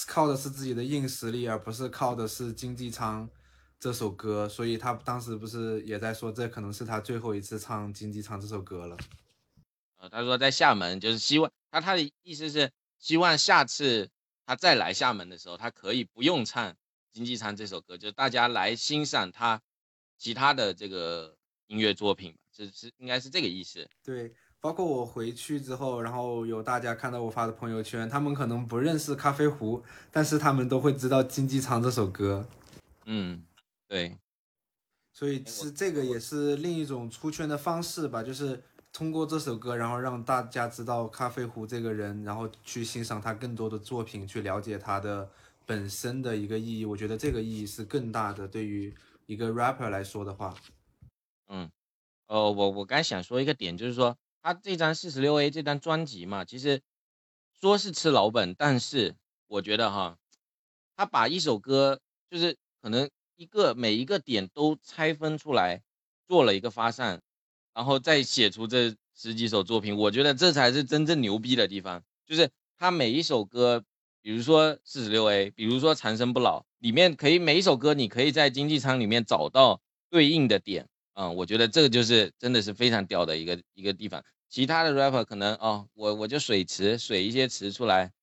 [0.07, 3.29] 靠的是自己的硬实力，而不是靠的是经济舱
[3.79, 8.97] 这首歌，所以他当时不是也在说这可能是他最后一次唱经济舱这首歌了。
[9.99, 14.09] 呃，他说在厦门就是希望他他的意思是希望下次
[14.45, 16.75] 他再来厦门的时候，他可以不用唱。
[17.13, 19.61] 经济舱这首歌，就是大家来欣赏他
[20.17, 23.87] 其他的这个音乐作品，是是应该是这个意思。
[24.03, 32.47] 对，包括我回去之后，然后有大家看到我发的朋友圈，他们可能不认识咖啡壶，但是他们都会知道经济舱这首歌。
[33.05, 33.45] 嗯，
[33.87, 34.17] 对。
[35.13, 45.29] 所以是这个也是另一种出圈的方式吧，就是通过这首歌，然后让大家知道咖啡壶这个人，然后去欣赏他更多的作品，去了解他的。
[45.65, 48.47] 本身的一个意义，我觉得这个意义是更大的。
[48.47, 48.93] 对于
[49.25, 50.53] 一个 rapper 来说的话，
[51.47, 51.71] 嗯，
[52.27, 56.81] 呃，我我刚想说一个点，就是说他这张四十六 A 这张专辑嘛，其实
[57.59, 59.15] 说是吃老本，但是
[59.47, 60.17] 我觉得哈，
[60.95, 65.81] 他把一首歌就是可能一个每一个点都拆分出来
[66.27, 67.21] 做了一个发散，
[67.73, 73.85] 然后再写出这十几首作品，我觉得这才是真正牛逼的地方，就是他每一首歌。
[74.23, 84.23] 比如说四十六 A，比如说长生不老，里面可以每一首歌，你可以在经济舱里面找到对应的点，嗯，我觉得这个就是真的是非常屌的一个一个地方。
[84.47, 88.13] 其他的 rapper 可能哦，我我就水词水一些词出来，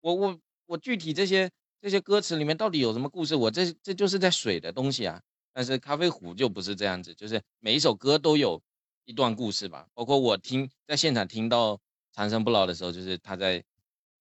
[0.00, 5.20] 我我我具体这些这些歌词里面到底有什么故事，我这这就是在水的东西啊。
[5.52, 8.62] 但是咖啡壶就不是这样子，就是每一首歌都有
[9.04, 9.86] 一段故事吧。
[9.92, 11.78] 包括我听在现场听到
[12.14, 13.62] 长生不老的时候，就是他在。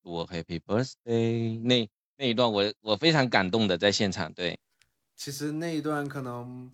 [0.04, 4.34] 我 Happy Birthday 那那一段，我我非常感动的在现场。
[4.34, 4.58] 对，
[5.16, 6.72] 其实那一段可能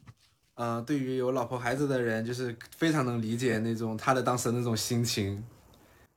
[0.56, 5.44] 呃，对于有老婆孩子的人，就是非常能理解那种他的当时那种心情。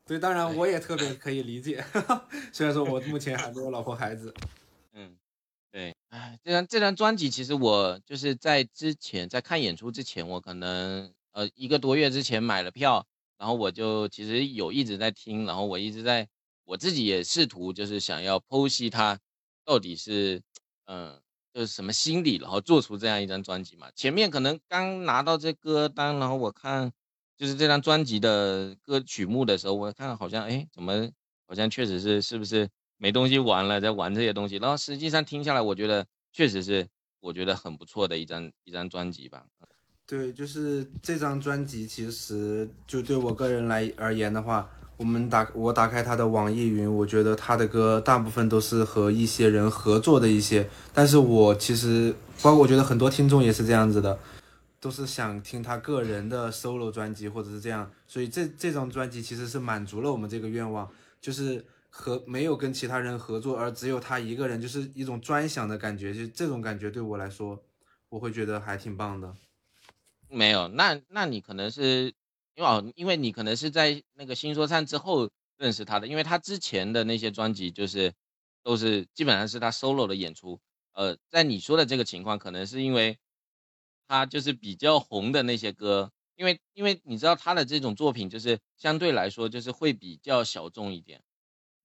[0.05, 1.83] 对，当然我也特别可以理解，
[2.51, 4.33] 虽然说我目前还没有老婆孩子。
[4.93, 5.15] 嗯，
[5.71, 13.05] 对，哎，这张这张专辑其实我就是在之前在看演出之前，我可能呃一个多月之前买了票，
[13.37, 16.27] 然后我就其实有一直在听，然后我一直在
[16.69, 19.19] 我自己也试图就是想要剖析它
[19.65, 20.41] 到底是
[20.85, 21.19] 嗯。
[21.51, 23.89] 就是什么心理，然后做出这样一张专辑嘛？
[23.95, 26.89] 前面可能刚拿到这歌单，然后我看
[27.35, 31.09] 就是这张专辑的歌曲目的时候，我看好像哎，怎么
[31.47, 34.57] 好像确实是是不是没东西玩了，在玩这些东西？
[34.57, 36.87] 然后实际上听下来，我觉得确实是
[37.19, 39.43] 我觉得很不错的一张一张专辑吧。
[40.05, 44.69] 对，就是这张专辑，其实就对我个人来而言的话。
[44.99, 54.19] 我们打我打开他的网易云，我觉得他的歌大部分都是和一些人合作的一些，但是我其实包括我觉得很多听众也是这样子的，
[54.81, 67.57] 都是想听他个人的 solo 专辑或者是这样，所以这这张专辑其实是满足了我们这个愿望，就是和没有跟其他人合作，而只有他一个人，就是一种专享的感觉，就这种感觉对我来说，
[68.09, 69.33] 我会觉得还挺棒的。
[70.27, 72.13] 没有，那那你可能是。
[72.59, 78.13] 因为哦，因为你可能是在那个新说唱之后认识他的，因为他之前的那些专辑就是
[78.63, 80.59] 都是基本上是他 solo 的演出。
[80.91, 83.17] 呃，在你说的这个情况，可能是因为
[84.09, 91.23] 他就是比较红的那些歌，因为因为你知道他的这种作品就是相对来说就是会比较小众一点，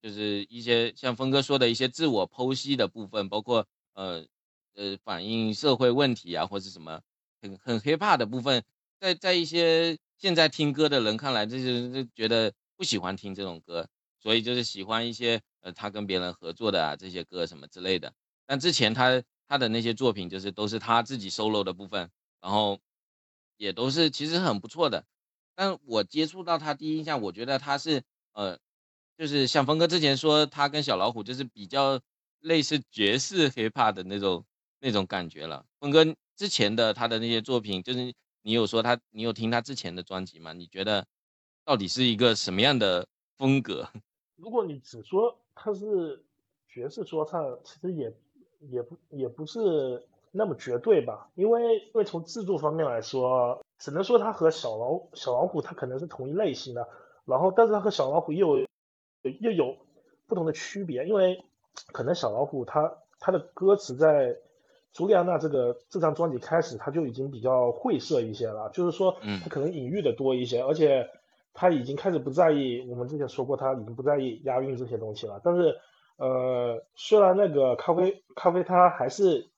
[0.01, 4.25] 就是一些像峰哥说的一些自我剖析的部分，包括呃
[4.73, 6.99] 呃反映社会问题啊或者什么
[7.41, 8.61] 很很 hip hop 的部分，
[8.99, 9.97] 在在一些。
[10.17, 13.85] 现在听歌的人看来，这就是就觉得不喜欢听这种歌，
[14.17, 18.11] 所以就是喜欢一些呃他跟别人合作的啊这些歌什么之类的。
[18.45, 22.09] 但之前他他的那些作品就是都是他自己 solo 的部分，
[22.41, 22.79] 然后
[23.57, 25.05] 也都是其实很不错的。
[25.53, 28.57] 但我接触到他第一印象，我觉得他是呃
[29.17, 31.99] 就是像峰哥之前说他跟小老虎就是比较
[32.39, 34.45] 类似爵士 hiphop 的那种
[34.79, 35.65] 那种感觉了。
[35.81, 36.05] 峰哥
[36.37, 38.13] 之前的他的那些作品就是。
[38.45, 40.53] 你有说他，你有听他之前的专辑吗？
[40.53, 41.07] 你觉得
[41.63, 43.07] 到底是一个什么样的
[43.39, 43.89] 风格？
[44.37, 46.23] 如果你只说他是
[46.69, 48.13] 爵士说唱，其实也
[48.59, 51.31] 也不也不是那么绝对吧。
[51.33, 56.87] 因为因为从制作方面来说，只能说他和小老小老虎他可能是同一类型的。
[57.25, 58.67] 然后，但是他和小老虎又有
[59.41, 59.75] 又有
[60.27, 61.43] 不同的区别，因为
[61.87, 64.37] 可能小老虎他他的歌词在。
[64.95, 71.05] 朱莉安娜这个这张专辑开始，他就已经比较晦涩一些了，就是说，他可能隐喻的多一些，而且
[71.53, 75.41] 他已经开始不在意，我们之前说过，他已经不在意押韵这些东西了。
[75.43, 75.77] 但是，
[76.15, 79.49] 呃，虽然那个咖啡咖啡，他还是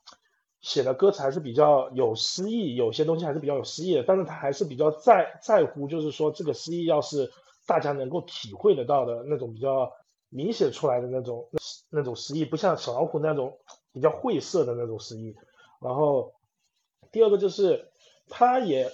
[0.59, 7.31] 写的歌词还是比较有诗意，有些东西还是比较有诗意的，但是他还是比较在在乎，就是说这个诗意要是
[7.67, 9.91] 大家能够体会得到的那种比较
[10.29, 11.59] 明显出来的那种那
[11.99, 13.55] 那种诗意，不像小老虎那种。
[13.97, 15.35] 比较晦涩的那种诗意，
[15.81, 16.33] 然后
[17.11, 17.87] 第二个就是，
[18.29, 18.91] 他也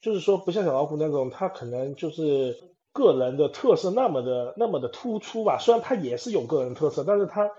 [0.00, 2.56] 就是说不像小老虎那种，他可能就是
[2.92, 5.58] 个人的特色那么的那么的突出吧。
[5.58, 7.50] 虽然他也是有个人特色，但是他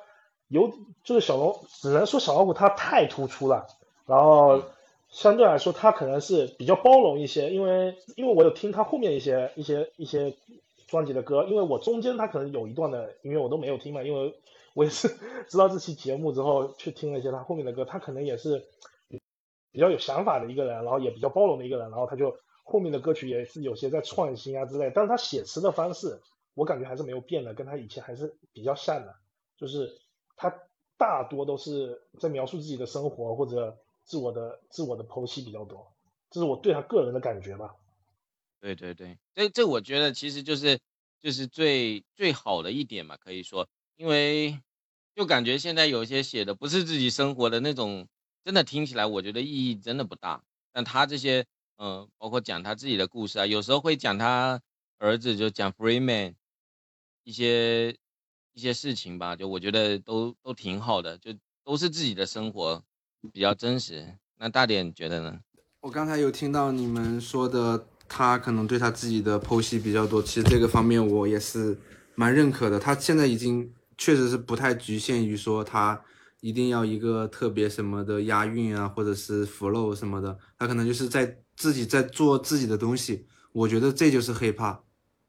[0.48, 0.72] 有
[1.04, 3.68] 就是小龙只能说小老虎他太突出了。
[4.06, 4.62] 然后
[5.10, 10.34] 相对来说，他可能是比较包容一些，因为因为我有听他后面一些一些一些
[10.88, 14.34] 专辑的歌，因为我中间他可能有一段的音乐我都没有听嘛，因为。
[14.76, 15.08] 我也是
[15.48, 18.68] 知道这期节目之后去听了一些他后面的歌，他可能也是
[19.72, 26.20] 比较有想法的一个人，然后也比较包容的一个人，然后他就后面的歌曲也是有些在创新啊之类，但是他写词的方式
[26.56, 29.16] 我感觉还是没有变的，跟他以前还是比较像的，
[29.58, 29.90] 就是
[30.36, 30.54] 他
[30.98, 35.90] 大多都是在描述自己的生活或者自我的自我的剖析比较多，
[36.30, 37.76] 这是我对他个人的感觉吧。
[38.60, 40.80] 对对对，这这我觉得其实就是
[41.22, 43.66] 就是最最好的一点嘛，可以说。
[43.98, 44.60] 因为
[45.16, 48.06] 就感觉现在有些写的不是自己生活的那种，
[48.44, 50.44] 真的听起来我觉得意义真的不大。
[50.74, 51.46] 但他这些，
[51.78, 54.60] 嗯，包括讲他自己的故事啊，有时候会讲他
[54.98, 56.34] 儿子，就讲 Freeman
[57.24, 57.96] 一些
[58.54, 61.34] 一些事情吧，就我觉得都都挺好的，就
[61.64, 62.84] 都是自己的生活，
[63.32, 64.18] 比较真实。
[64.38, 65.40] 那大点觉得呢？
[65.80, 71.78] 我刚才有听到你们说的，他可能对他自己的剖析比较多，其实这个方面我也是
[72.16, 72.78] 蛮认可的。
[72.78, 73.74] 他现在已经。
[73.98, 76.04] 确实是不太局限于说他
[76.42, 83.28] 一定要一个特别什么的押韵啊，或者是 flow 什么的，他可能就是在自己在做自己的东西。
[83.52, 84.80] 我觉得这就是 hiphop，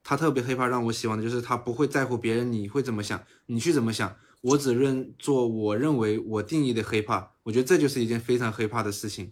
[0.03, 7.29] 他特别 hiphop 让我喜欢的就是他不会在乎别人你会怎么想，你去怎么想，我只认做我认为我定义的 hiphop。
[7.45, 9.31] 我觉得这就是一件非常 hiphop 的事情。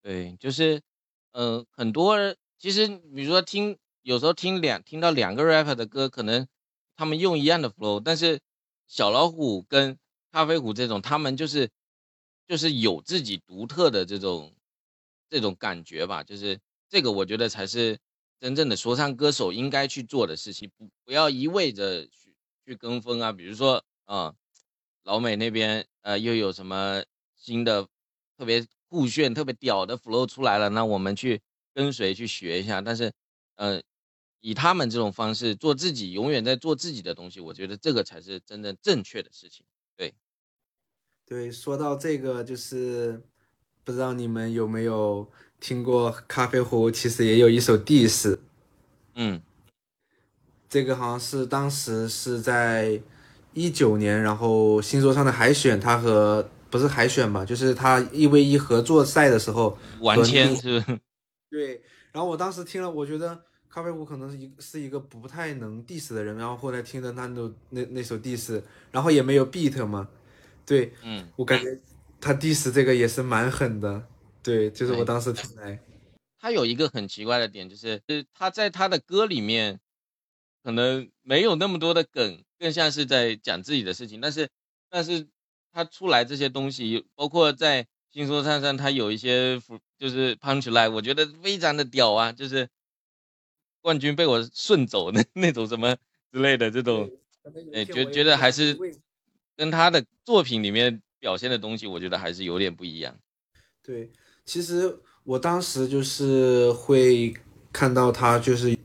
[0.00, 0.80] 对，就是
[1.32, 2.16] 呃很多
[2.58, 6.46] 其实比如说听有时候听两听到两个 rapper 的歌，可能
[6.96, 8.40] 他们用一样的 flow，但是
[8.90, 9.96] 小老虎跟
[10.32, 11.70] 咖啡虎这种，他们就是
[12.48, 14.52] 就是有自己独特的这种
[15.28, 17.96] 这种感觉吧，就是这个我觉得才是
[18.40, 22.34] 真正的说唱歌手应该去做的事情，不不要一味着去
[22.66, 24.34] 去跟风啊，比如说啊。
[25.04, 27.02] 老美那边呃又有什么
[27.34, 27.88] 新的
[28.36, 30.68] 特别酷炫、特别屌的 flow 出来了？
[30.68, 31.40] 那我们去
[31.72, 32.82] 跟随去学一下。
[32.82, 33.10] 但是，
[33.56, 33.80] 呃，
[34.40, 39.64] 以他们这种方式做自己，永远在做自己的东西，我觉得这个才是真正正确的事情。
[39.96, 40.14] 对，
[41.26, 43.22] 对，说到这个，就是
[43.84, 45.30] 不知道你们有没有
[45.60, 48.38] 听过咖啡壶，其实也有一首 diss，
[49.14, 49.40] 嗯，
[50.68, 53.00] 这个好像是当时是在。
[53.52, 60.80] 一九年，然后新说唱的海选，他和不是海选吧，就是他一 v 一合作赛的时候完签是。
[61.50, 61.82] 对，
[62.12, 68.60] 然后我当时听了，我觉得咖啡壶可能是一是一个不太能 diss 的人，然后后来听的他那那那首 diss，
[68.90, 70.08] 然后也没有 beat 嘛，
[70.66, 71.78] 对，嗯，我感觉
[72.20, 74.06] 他 diss 这个也是蛮狠的，
[74.42, 75.78] 对，就是我当时听来，
[76.38, 78.02] 他有一个很奇怪的点，就是
[78.34, 79.78] 他在他的歌里面
[80.62, 82.42] 可能没有那么多的梗。
[82.60, 84.46] 更像是在讲自己的事情，但是，
[84.90, 85.26] 但是
[85.72, 89.58] 他出来这些东西，包括在新说唱上，他有一些
[89.96, 92.68] 就是 punch line，我觉得非常的屌啊，就是
[93.80, 95.96] 冠军被我顺走那 那种什么
[96.32, 97.10] 之类的这种，
[97.72, 98.78] 哎，觉觉得还是
[99.56, 103.14] 跟他的作品里面表现的东西，我觉得还是有点不一样。
[103.82, 104.10] 对，
[104.44, 107.34] 其实我当时就是会
[107.72, 108.76] 看到他，就是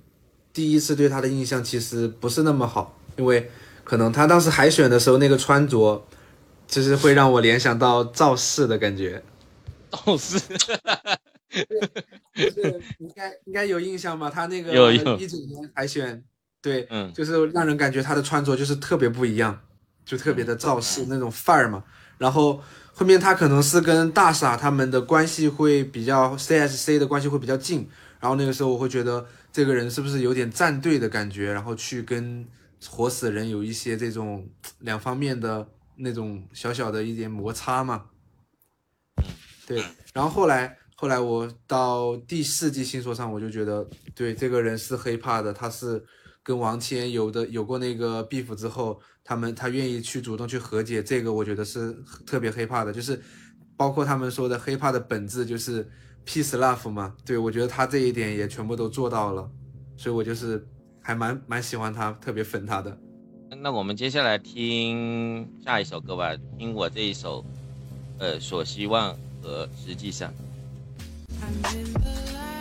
[0.51, 3.49] 第一次对他的印象其实不是那么好，因为。
[3.85, 6.03] 可能他当时海选的时候那个穿着，
[6.67, 9.21] 就是会让我联想到赵四的感觉。
[9.91, 10.39] 赵氏，
[12.33, 14.29] 就是应该应该有印象吧？
[14.29, 16.23] 他那个一九年海选，
[16.61, 19.61] 对，嗯，就是让人感觉他的穿着就是特别不一样，
[20.03, 21.83] 就特别的赵氏那种范儿嘛。
[22.17, 22.61] 然后
[22.93, 27.89] 后面他可能是跟大傻他们的关系会比较 C S C 的关系会比较近，
[28.19, 32.45] 然后那个时候我会觉得这个人是不是有点站队的感觉，然后去跟。
[32.87, 34.47] 活死人有一些这种
[34.81, 38.05] 两方面的那种小小的一点摩擦嘛，
[39.65, 39.83] 对。
[40.13, 46.03] 然后后来后来我到第四季新说唱，我就觉得对这个人是黑怕的，他是
[46.41, 53.21] 跟王谦有的有过那个 beef 之后，他们他愿意去主动去和解，这个我觉得是特别黑怕的，就是
[53.77, 55.87] 包括他们说的黑怕的本质就是
[56.25, 59.49] peace love 嘛，对我觉得他这一点也全部都做到了，
[59.95, 60.65] 所以我就是。
[61.07, 62.97] 还蛮蛮喜欢他，特别粉他的。
[63.61, 67.45] 那我们接下来听下一首歌吧，听我这一首，
[68.17, 70.33] 呃，所希望和实际上。
[71.43, 72.54] I'm in the light.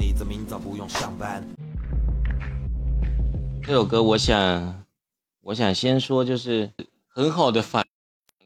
[0.00, 1.46] 你怎明早不用上班
[3.62, 4.86] 这首歌，我想，
[5.42, 6.72] 我想先说，就是
[7.06, 7.86] 很好的反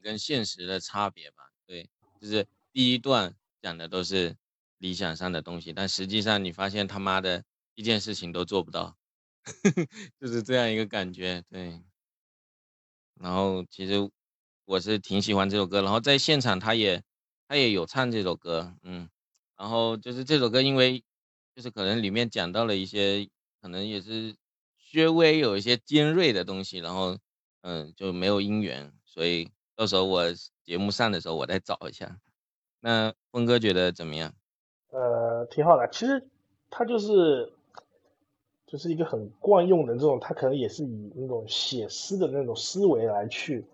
[0.03, 1.45] 跟现实的差别吧。
[1.65, 1.89] 对，
[2.21, 3.33] 就是第一段
[3.63, 4.35] 讲的都是
[4.79, 7.45] 理想上的东西，但实际上你发现他妈的
[7.77, 8.97] 一件事情都做不到，
[10.21, 11.41] 就是这样一个感觉。
[11.49, 11.81] 对，
[13.21, 14.11] 然后其实
[14.65, 17.01] 我是挺喜欢这首歌，然后在现场他也
[17.47, 19.09] 他也有唱这首歌，嗯，
[19.57, 21.03] 然后就是这首歌，因为
[21.55, 23.29] 就是可能里面讲到了一些，
[23.61, 24.35] 可能也是。
[24.93, 27.19] 略微有一些尖锐的东西，然后，
[27.63, 30.23] 嗯，就没有姻缘，所以到时候我
[30.63, 32.21] 节目上的时候我再找一下。
[32.79, 34.33] 那峰哥觉得怎么样？
[34.93, 35.89] 呃，挺好的。
[35.91, 36.25] 其实
[36.71, 37.53] 他就是，
[38.69, 43.67] 就是一个很惯用的这种，他可能也是以那种写诗的那种思维来去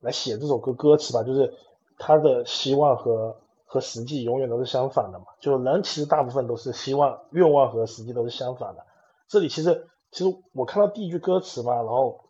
[0.00, 1.22] 来写这首歌歌词吧。
[1.22, 1.52] 就是
[1.98, 3.41] 他的希望和
[3.72, 5.24] 和实际永远都是相反的嘛。
[5.40, 8.84] 就人其实大部分都是希望、愿望和实际都是相反的。
[9.28, 9.88] 这里其实。
[10.14, 12.20] 其实我看到第一句歌词嘛，然后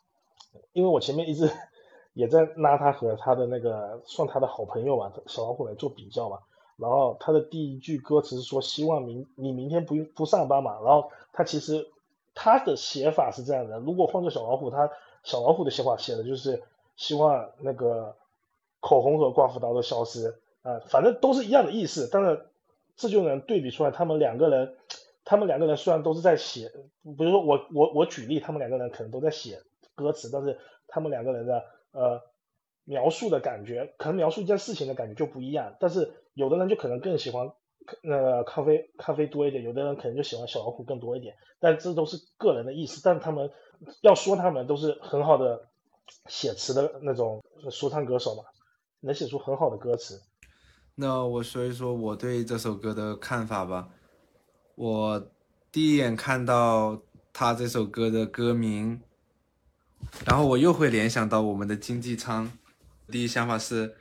[0.73, 1.51] 因为我前面一直
[2.15, 6.39] 也在拉他和他的那个算他的好朋友嘛，小老虎来做比较嘛，
[6.77, 11.91] 然后他的第一句歌词是说希望明你明天不用不上班嘛，然后他其实
[12.37, 14.89] 他的写法是这样的，如果换做小老虎，他
[15.25, 16.63] 小老虎的写法写的就是
[16.95, 18.15] 希望那个
[18.79, 22.47] 口红和刮胡刀都消失啊，反正都是一样的意思，但是
[22.97, 24.77] 这就能对比出来，他们两个人，
[25.25, 29.61] 他们两个人虽然都是在写，比如说我我我举例，他们两个人可能都在写
[29.95, 30.59] 歌词，但是
[30.89, 32.23] 他们两个人的呃
[32.85, 37.53] 描述的感觉，可能描述一件事情的感觉就不一样，但是有的人就可能更喜欢。
[38.01, 43.01] 那个咖啡咖啡多一点，有的人可能就喜欢小老虎更多一点，但这都是个人的意思。
[43.03, 43.51] 但他们
[44.03, 45.67] 要说他们都是很好的
[46.27, 47.43] 写词的那种
[47.73, 48.45] 说唱歌手嘛，
[49.01, 50.23] 能写出很好的歌词。
[50.95, 53.89] 那我说一说我对这首歌的看法吧。
[54.75, 55.31] 我
[55.71, 59.01] 第一眼看到他这首歌的歌名，
[60.27, 62.51] 然后我又会联想到我们的经济舱。
[63.09, 63.97] 第一想法是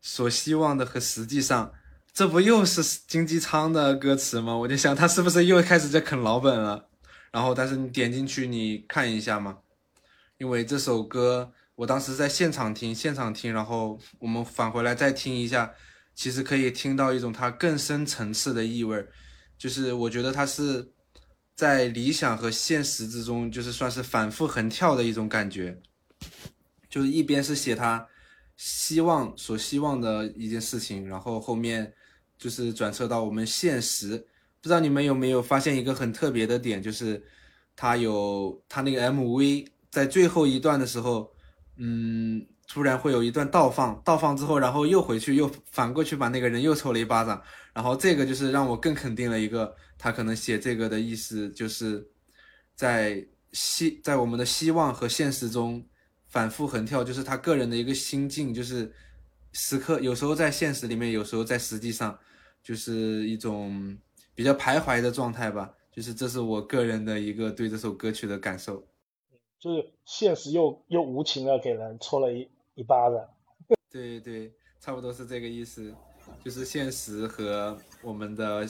[0.00, 1.72] 所希望的和实际上。
[2.14, 4.54] 这不又是经济舱的歌词吗？
[4.54, 6.88] 我就想他是不是又开始在啃老本了。
[7.30, 9.60] 然后，但是你点进去你看一下嘛，
[10.36, 15.72] 因为这首歌我当时在现场听，现场听，然后我们返回来再听一下，
[16.14, 19.06] 其实可以听到一种它更深层次的意味，
[19.58, 20.92] 就是我觉得它是
[21.54, 25.80] 在理想和现实之中，就是算是反复横跳的一种感觉，
[26.88, 28.06] 就是一边是写他
[28.56, 31.92] 希望所希望的一件事情，然后后面。
[32.38, 34.18] 就是转车到我们现实，
[34.60, 37.22] 不知道你们有没有发现一个很特别的点，就是
[37.76, 41.32] 他有他那个 MV 在最后一段的时候，
[41.76, 47.42] 嗯，突然会有一段倒放，倒放之后，然后又回去，又反过去把那个人又抽了一巴掌，
[47.74, 52.08] 然后这个就是让我更肯定了一个，他可能写这个的意思就是
[52.74, 55.84] 在希在我们的希望和现实中
[56.28, 58.90] 反复横跳，就是他个人的一个心境，就是
[59.52, 62.18] 时刻有时候在现实里面，有时候在实际上。
[62.64, 63.98] 就是一种
[64.36, 68.86] 比较徘徊的状态吧，就是这是我个人的一个对这首歌曲的感受，
[69.58, 73.28] 就是现实又又无情的给人抽了一一巴掌，
[73.90, 75.94] 对对，差不多是这个意思，
[76.44, 78.66] 就是现实和我们的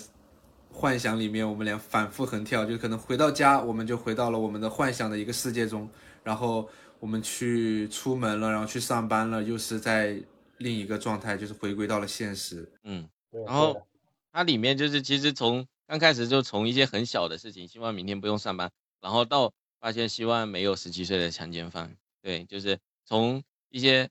[0.71, 5.89] 幻想里面，我们俩反复横跳，就可能回到家，我们就回到了我们的幻想的一个世界中，
[6.23, 10.17] 然后我们去出门了，然后去上班了，又是在
[10.59, 13.09] 另一个状态，就是回归到了现实，嗯。
[13.47, 13.87] 然后
[14.31, 23.43] 它里面就是其实从刚开始就从一些很小的事情，希望明天不用上班，然后到发现希望没有十七岁的强奸犯，对，就是从
[23.73, 24.09] 一些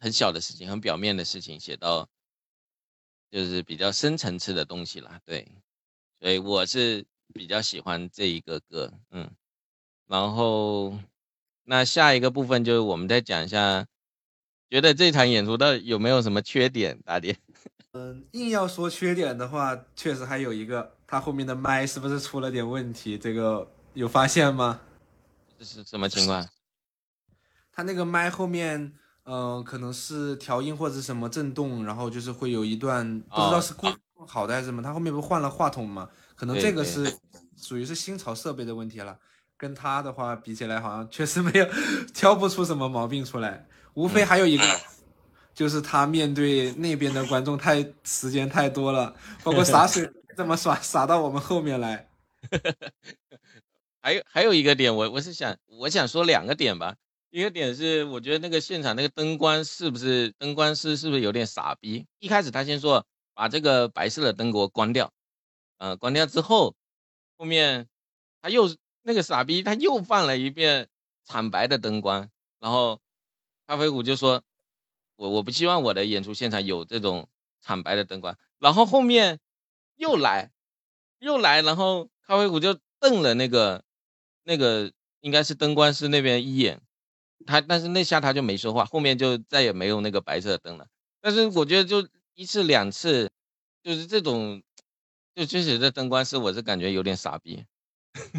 [0.00, 2.06] 很小的事情、很表面的事情写到，
[3.30, 5.46] 就是比较深层次的东西啦，对，
[6.20, 9.30] 所以我是比较喜欢这一个歌，嗯，
[10.06, 10.98] 然后
[11.62, 13.86] 那下一个部分就是我们再讲一下，
[14.68, 17.38] 觉得这场演出到底有没有什么缺点，大爹？
[17.94, 23.16] 嗯，硬要说缺点的话，确实还有一个，它后面的麦是不是出了点问题？
[23.16, 24.80] 这个有发现吗？
[25.56, 26.48] 这是什么情况？
[27.70, 28.92] 他那个麦后面，
[29.24, 33.86] 嗯，可能是调音或者什么震动，然后就是会有一段不知道是故
[34.26, 34.82] 好的还是什么。
[34.82, 36.08] 他后面不是换了话筒吗？
[36.34, 37.12] 可能这个是
[37.56, 39.18] 属于是新潮设备的问题了。
[39.56, 41.66] 跟他的话比起来，好像确实没有
[42.12, 44.64] 挑不出什么毛病出来，无非还有一个。
[45.54, 49.14] 就是他面对那边的观众太时间太多了，
[49.44, 52.08] 包括 洒水这么洒洒到我们后面来。
[54.02, 56.96] 还有还有一个点，我我是想我想说两个点吧。
[57.34, 62.06] 一个点是我觉得那个现场那个灯光是不是灯光师是不是有点傻逼？
[62.20, 63.04] 一开始他先说
[63.34, 65.12] 把这个白色的灯给我关掉，
[65.78, 66.76] 呃，关掉之后，
[67.36, 67.88] 后面
[68.40, 68.72] 他又
[69.02, 70.88] 那个傻逼他又放了一遍
[71.24, 72.30] 惨白的灯光，
[72.60, 73.00] 然后
[73.66, 74.42] 咖啡虎就说。
[75.16, 77.28] 我我不希望我的演出现场有这种
[77.60, 79.38] 惨白的灯光，然后后面
[79.94, 80.50] 又来，
[81.20, 83.84] 又来，然后咖啡虎就瞪了那个
[84.42, 86.82] 那个应该是灯光师那边一眼，
[87.46, 90.86] 他但是那下他就没说话，后面就再也没有那个白色的灯了。
[91.20, 93.30] 但是我觉得就一次两次，
[93.82, 94.62] 就是这种，
[95.34, 97.64] 就确实这灯光师我是感觉有点傻逼，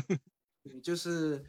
[0.84, 1.44] 就是。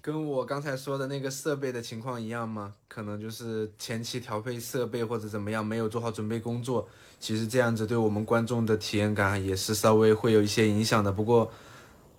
[0.00, 2.72] 跟我刚才说的那个设备的情况一样吗？
[2.86, 6.88] 可能就是前期调配设备或者怎么样没有做好准备工作，
[7.18, 11.10] 其实这样子对我们观众的体验感也是稍微会有一些影响的。
[11.10, 11.52] 不过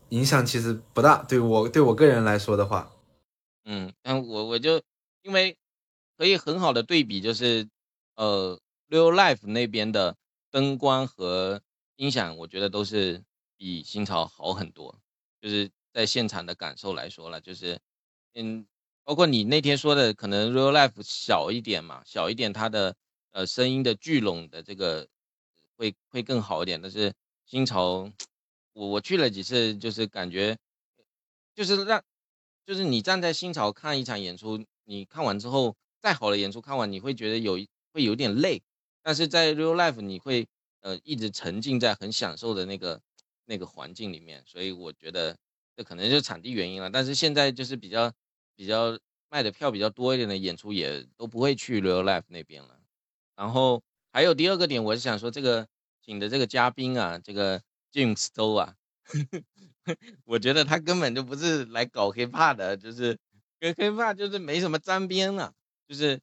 [0.10, 2.92] 影响其实不大，对我对我个人来说的话，
[3.66, 4.82] 嗯，但，我我就
[5.22, 5.58] 因为
[6.18, 7.68] 可以很好的对比，就是
[8.16, 10.16] 呃，Real Life 那边的
[10.52, 11.62] 灯光和
[11.98, 13.24] 音响，我觉得都是
[13.58, 15.00] 比新潮好很多，
[15.42, 15.70] 就是。
[15.92, 17.78] 在现场的感受来说了，就是，
[18.36, 18.66] 嗯，
[19.04, 22.96] 包括你那天说的，可能 real life 小一点嘛，小一点，它的
[23.32, 25.10] 呃声音的聚拢的这个
[25.76, 26.80] 会会更好一点。
[26.80, 27.12] 但是
[27.44, 28.08] 新潮，
[28.74, 30.56] 我我去了几次，就是感觉
[31.56, 32.02] 就是让，
[32.70, 37.54] 就是你站在新潮看一场演出，你看完之后，再好的演出看完，你会觉得有
[37.92, 38.62] 会有点累，
[39.02, 40.48] 但是在 real life 你会
[40.82, 43.02] 呃一直沉浸在很享受的那个
[43.46, 45.36] 那个环境里面，所以我觉得
[45.76, 46.92] 这可能就是场地原因了。
[46.92, 48.14] 但是现在就是比较
[48.56, 48.96] 比较
[49.30, 52.80] 卖的票比较多一点的演出，也都不会去 real life 那边了。
[53.36, 53.82] 然后
[54.14, 55.68] 还有第二个点，我是想说这个
[56.06, 57.60] 请的这个嘉宾啊，这个
[57.92, 58.76] James 周啊。
[60.26, 63.18] 我觉得他根本就不是来搞黑怕的，就是
[63.60, 65.54] 跟黑怕就是没什么沾边了。
[65.88, 66.20] 就是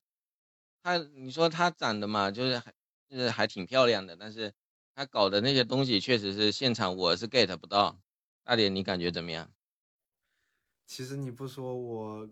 [0.83, 2.73] 他，你说他长得嘛，就是还
[3.09, 4.53] 就是还挺漂亮的，但是
[4.95, 7.99] 他搞的那些东西确实是现场我是 get 不到。
[8.45, 9.51] 大点，你感觉怎么样？
[10.87, 12.29] 其实你不说，我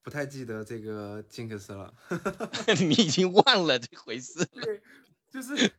[0.00, 1.92] 不太记得这个 Jinx 了。
[2.78, 4.44] 你已经忘了这回事。
[4.46, 4.80] 对，
[5.28, 5.72] 就是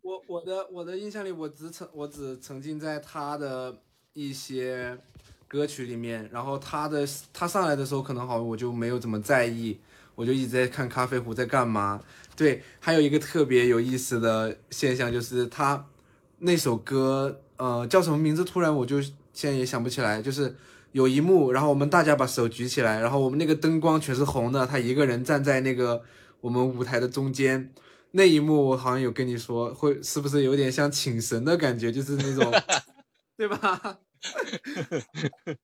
[0.00, 3.82] 我我的我的印象里，我只沉我只沉浸在他的。
[4.14, 4.98] 一些
[5.48, 9.78] 歌曲里面，然后他的他上来的时候可能好，我就没有怎么在意，
[10.14, 12.00] 我就一直在看咖啡壶在干嘛。
[12.36, 15.86] 对，还有一个特别有意思的现象就是他
[16.38, 18.44] 那首歌，呃，叫什么名字？
[18.44, 20.20] 突然我就现在也想不起来。
[20.20, 20.54] 就是
[20.92, 26.02] 有一幕，然后我们大家把手举起来，然后我们那个灯光全是红的，他一个人站在那个
[26.42, 27.72] 我们舞台的中间。
[28.10, 31.90] 那一幕我好像有跟你说，会是不是有点像请神的感觉？
[31.90, 32.52] 就是那种。
[33.42, 33.98] 对吧？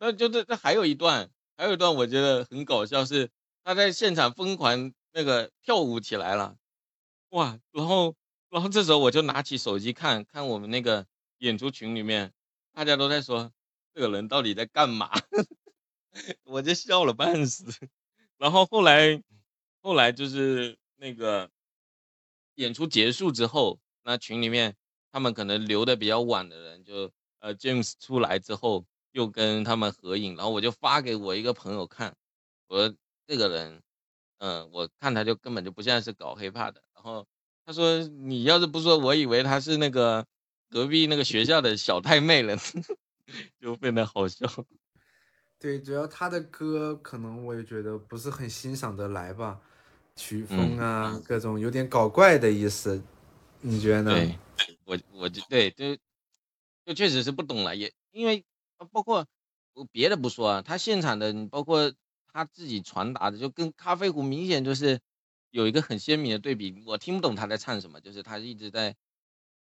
[0.00, 3.30] 那就这这还有一段，还有一段我觉得很搞笑，是
[3.62, 6.56] 他在现场疯狂那个跳舞起来了，
[7.28, 7.60] 哇！
[7.70, 8.16] 然后
[8.48, 11.06] 然后这时候我就拿起手机看看我们那个
[11.36, 12.32] 演出群里面，
[12.72, 13.52] 大家都在说
[13.92, 15.10] 这个人到底在干嘛，
[16.44, 17.66] 我就笑了半死。
[18.38, 19.22] 然后后来
[19.82, 21.50] 后来就是那个
[22.54, 24.74] 演出结束之后，那群里面。
[25.12, 27.10] 他们可能留的比较晚的人，就
[27.40, 32.16] 呃，James 出来之后又跟他们合影，然后我就发给我一个朋友看，
[32.68, 32.94] 我说
[33.26, 33.82] 这个人，
[34.38, 37.26] 嗯，我看他就根本就不像是搞 hiphop 的，然后
[37.66, 40.24] 他说你要是不说，我以为他是那个
[40.70, 42.56] 隔壁那个学校的小太妹了，
[43.60, 44.46] 就变得好笑。
[45.60, 49.60] 对，主要他的歌可能我也觉得不是很欣赏得来吧，
[50.16, 53.00] 曲风啊，各种有点搞怪的意思，
[53.62, 54.10] 你觉得呢？
[54.14, 54.38] 对。
[54.84, 55.96] 我我就对，就
[56.84, 58.44] 就确实是不懂了，也因为
[58.90, 59.26] 包括
[59.74, 61.92] 我别的不说啊，他现场的包括
[62.32, 65.00] 他自己传达的，就跟咖啡壶明显就是
[65.50, 66.82] 有一个很鲜明的对比。
[66.84, 68.94] 我听不懂他在唱什么，就是他一直在，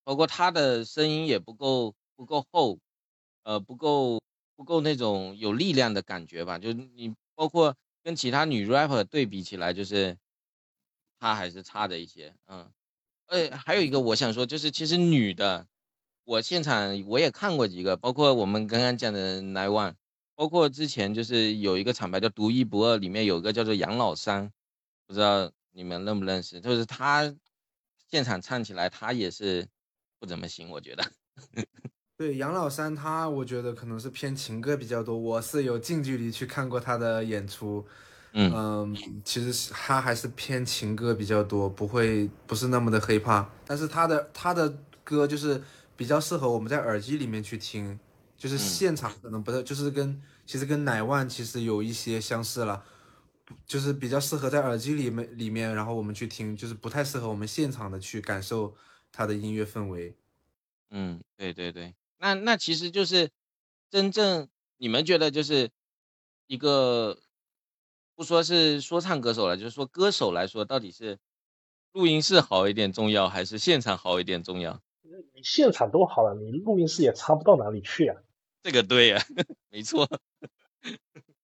[0.04, 2.80] 包括他的声音也不够不够厚，
[3.44, 4.22] 呃，不够
[4.56, 6.60] 不够那种有力量的感觉吧。
[6.60, 10.18] 就你包括跟其他女 rapper 对比起来，就是
[11.20, 12.72] 他还是差的一些，嗯。
[13.28, 15.68] 呃，还有一个我想说，就是其实女的，
[16.24, 19.94] 我现场我也看过几个，包括我们刚刚讲的 Nine One，
[20.34, 24.52] 包括之前就是有一个厂牌叫独一不二，里面有个叫做杨老三，
[25.06, 26.62] 不知道你们认不认识？
[26.62, 27.36] 就是他
[28.10, 29.68] 现场唱起来，他也是
[30.20, 31.04] 不怎么行，我觉得。
[32.18, 37.86] 对杨老三，他我觉得可能是偏情歌比较多，我是有近距离去看过他的演出。
[38.40, 43.50] 嗯，其实他还是偏情歌比较多，不会不是那么的黑怕。
[43.66, 45.64] 但是他的他的歌就是
[45.96, 48.00] 比较适合我们在耳机里面去听，
[48.38, 52.84] 就是现场可能不是，就是跟其实跟奶万其实有一些相似了，
[53.66, 58.76] 就是比较适合在耳机里面里面，然后我们去听，就是不太适合我们现场的去感受
[59.12, 60.16] 他的音乐氛围。
[60.92, 63.32] 嗯，对对对，那那其实就是
[63.90, 65.72] 真正你们觉得就是
[66.46, 67.18] 一个。
[68.18, 71.20] 不说是说唱歌手了，就是说歌手来说，到底是
[71.94, 74.82] 录音室好一点重要，还是现场好一点重要？
[75.36, 78.18] 你现场都好了，你录音室也差不到哪里去啊。
[78.64, 79.24] 这个对呀，
[79.70, 80.10] 没错。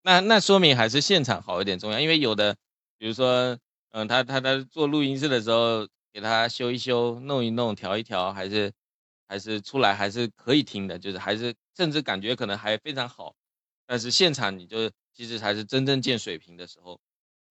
[0.00, 2.56] 那那说明还是现场好一点重要，因为有的，
[2.96, 3.58] 比如说，
[3.90, 8.72] 嗯，他他他做录音室的时候，给他修一修、弄一弄、调一调，还是
[9.28, 13.34] 还是出来还是可以听的，就是还是甚至感觉可能还非常好。
[13.86, 14.90] 但是现场你就。
[15.16, 17.00] 其实才是真正见水平的时候，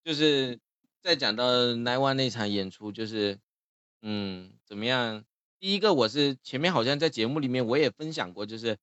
[0.04, 0.60] 就是
[1.02, 3.40] 在讲到 Nine One 那场演出，就是，
[4.04, 5.26] 嗯，怎么样？
[5.60, 8.78] 第一个我是前面好像在节目里面我也分享过，就是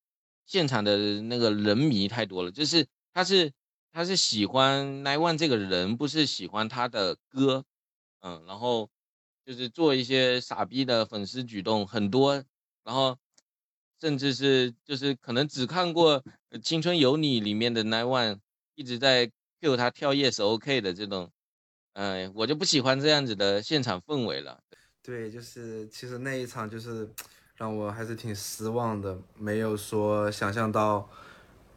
[0.45, 3.53] 现场的那个人迷太多了，就是他是
[3.93, 7.63] 他是喜欢 Nine One 这个人，不是喜欢他的歌，
[8.19, 8.89] 嗯，然后
[9.45, 12.43] 就是做一些傻逼的粉丝举动很多，
[12.83, 13.17] 然后
[14.01, 16.21] 甚至是就是可能只看过
[16.61, 18.39] 《青春有你》里面的 Nine One。
[18.75, 19.29] 一直在
[19.61, 21.29] Q 他跳 Yes OK 的这种，
[21.93, 24.59] 嗯，我就不喜欢这样子的现场氛围了。
[25.01, 27.09] 对，就是其实那一场就是
[27.55, 31.09] 让我还是挺失望的，没有说想象到，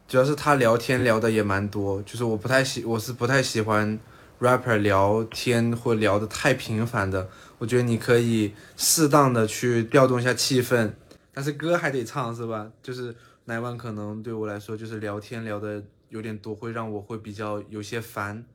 [0.07, 3.99] 主要是他聊天聊的也蛮多，就是我不太喜，我是不太喜欢
[4.39, 10.93] rapper 聊天或聊的太频繁的，我觉得你可以适当的去调动一下气氛，
[11.33, 12.71] 但是歌还得唱是吧？
[12.81, 13.13] 就是
[13.45, 18.45] 乃万可能对我来说就是聊天聊的有点多，会让我会比较有些烦，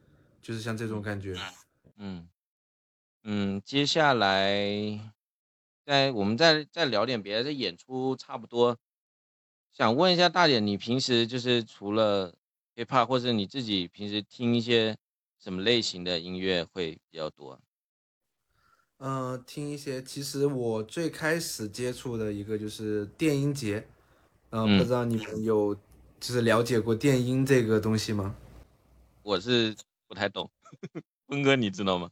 [0.41, 1.37] 就是像这种感觉。
[1.97, 2.29] 嗯
[3.25, 4.59] 嗯，接下来
[5.85, 8.79] 再我们再再聊点别的，这演出差不多。
[9.73, 12.35] 想问一下大姐，你平时就是除了
[12.75, 14.97] hiphop，或者你自己平时听一些
[15.39, 17.61] 什么类型的音乐会比较多？
[18.99, 23.87] 嗯、听一些，其实我最开始接触的一个就是电音节，
[24.51, 25.77] 嗯、嗯不知道你们有
[26.23, 28.37] 就是了解过电音这个东西吗？
[29.25, 29.75] 我是
[30.07, 30.49] 不太懂，
[31.27, 32.11] 峰哥你知道吗？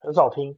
[0.00, 0.56] 很少听。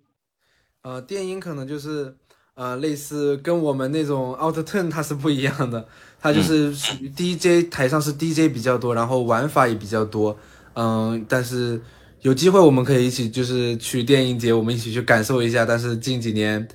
[0.81, 2.17] 呃，电音可能就是
[2.55, 5.87] 呃类似跟我们那种 auto tune 它是不一样的，
[6.19, 10.39] 它就是属于 DJ 台上是 DJ 比较多，然后玩法也比较多，
[10.73, 11.79] 嗯，但是
[12.23, 15.67] 有机会我们可以一起就是去电音节，我们一起去感受一下。
[15.67, 16.67] 但是近几年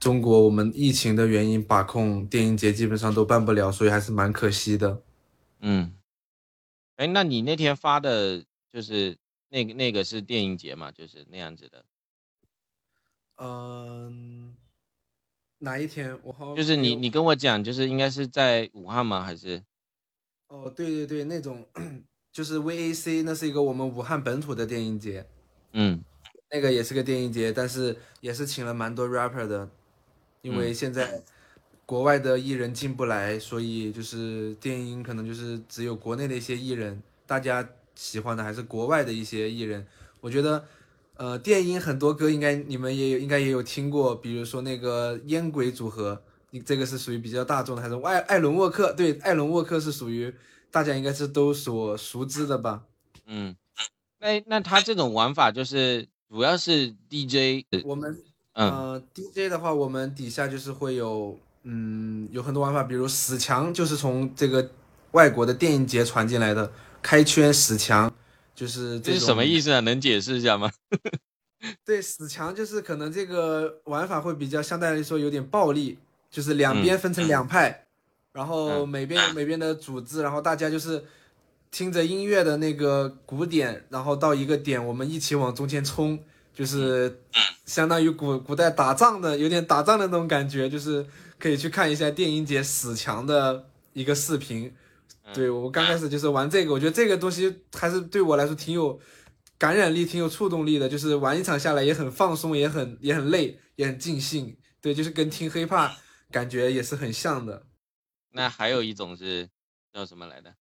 [0.00, 5.00] 中国我们疫情的原因把控电音节基本上都办不了，所以还是蛮可惜的。
[5.62, 5.92] 嗯，
[6.96, 9.16] 哎，那你那天发的就是
[9.48, 11.84] 那个那个是电影节嘛，就是那样子的，
[13.36, 14.54] 嗯，
[15.58, 16.18] 哪一天？
[16.22, 19.22] 我好就是你你跟我讲，就是应该是在武汉吗？
[19.22, 19.62] 还是？
[20.48, 21.66] 哦，对对对，那种
[22.30, 25.26] 就是 VAC，那是一个我们武汉本土的电影节。
[25.72, 26.04] 嗯。
[26.54, 29.70] 那个也是个电影节，但是也是请了蛮多 rapper 的，
[30.42, 31.22] 因为嗯现在
[31.84, 39.86] 国外的艺人进不来，所以就是电音可能就是只有国内的一些艺人，大家喜欢的还是国外的一些艺人。
[40.20, 40.64] 我觉得，
[41.16, 48.92] 呃，电音很多歌应该你们也有应该也有听过，比如说那个烟鬼组合，你这个是属于比较大众的，还是艾艾伦沃克？
[48.94, 50.32] 对，艾伦沃克是属于
[50.70, 52.84] 大家应该是都所熟知的吧？
[53.26, 53.54] 嗯，
[54.20, 58.22] 那那他这种玩法就是主要是 DJ，呃我们
[58.54, 64.70] 嗯呃，DJ 的话，我们底下就是会有，嗯，有很多玩法，比如死墙，就是从这个
[65.12, 68.12] 外国的电影节传进来的，开圈死墙，
[68.54, 69.80] 就是这这是什么意思啊？
[69.80, 70.70] 能解释一下吗？
[71.84, 75.96] 对，死墙就是可能这个玩法会比较相对来说有点暴力，
[76.28, 77.86] 就是两边分成两派，
[78.32, 81.04] 然后嗯每边有每边的组织，然后大家就是
[81.70, 86.18] 听着音乐的那个鼓点，然后到一个点，我们一起往中间冲，
[86.52, 87.20] 就是
[87.64, 91.06] 相当于古古代打仗的，有点打仗的那种感觉，就是
[91.42, 94.72] 可以去看一下电音节死墙的一个视频。
[95.34, 99.00] 对我刚开始就是玩这个，我觉得这个东西还是对我来说挺有
[99.58, 100.88] 感染力、挺有触动力的。
[100.88, 104.56] 就是玩一场下来也很放松，也很也很累，也很尽兴。
[104.80, 105.96] 对，就是跟听 hiphop
[106.30, 107.66] 感觉也是很像的。
[108.30, 109.48] 那还有一种是
[109.92, 110.54] 叫什么来的？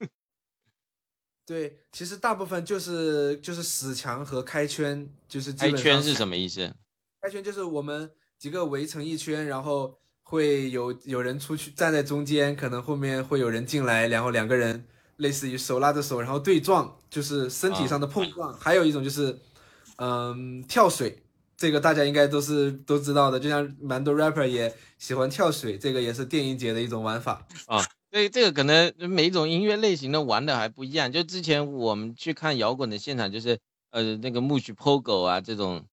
[1.46, 6.74] 对，其实大部分就是就是死墙和开圈，就是基开圈是什么意思？
[7.20, 14.84] 开圈就是我们几个围成一圈，然后会有有人出去站在中间，可能后面会有人进来，然后两个人
[15.18, 18.52] 类似于手拉着手，然后对撞，就是身体上的碰撞。
[18.54, 19.38] 还有一种就是，
[19.98, 21.22] 嗯，跳水，
[21.56, 27.46] 这个大家应该都是都知道的，就像蛮多 rapper 也喜欢跳水，这个也是电音节的一种玩法。
[28.10, 31.10] 对，这个可能每一种音乐类型的玩的还不一样。
[31.10, 33.58] 就之前我们去看摇滚的现场，就是
[33.90, 35.84] 呃那个木须 POGO 啊这种，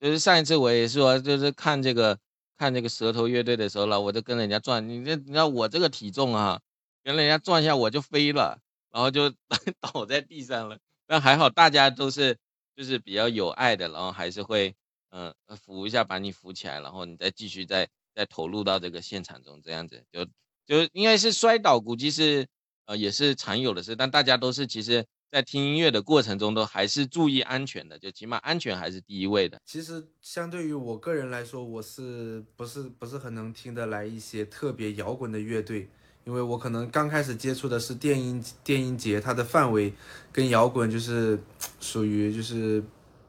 [0.00, 2.18] 就是上一次我也说，就是看这个
[2.56, 6.60] 看这个舌头乐队的时候了，我就跟人家转，你这你知道我这个体重啊，
[7.04, 8.58] 跟人家转一下我就飞了，
[8.90, 9.30] 然后就
[9.80, 10.78] 倒在地上了。
[11.06, 12.36] 但还好大家都是
[12.76, 14.74] 就是比较有爱的，然后还是会
[15.10, 15.34] 嗯、
[15.64, 20.26] 扶一下把你扶起来，然后你再继续再再投入到这个现场中，这样子就。
[20.66, 22.44] 就应该是摔倒，估计是
[22.86, 29.60] 呃也是常有的事，但大家都是其实在听音乐的过程中都还是注意安全的，就起码安全还是第一位的。
[29.64, 35.88] 其实相对于我个人来说，我是不是不是很能听得来一些特别摇滚的乐队，
[36.24, 39.92] 因为我可能刚开始接触的是电音电音节，它的范围
[40.32, 41.38] 跟摇滚就是
[41.80, 42.82] 属于就是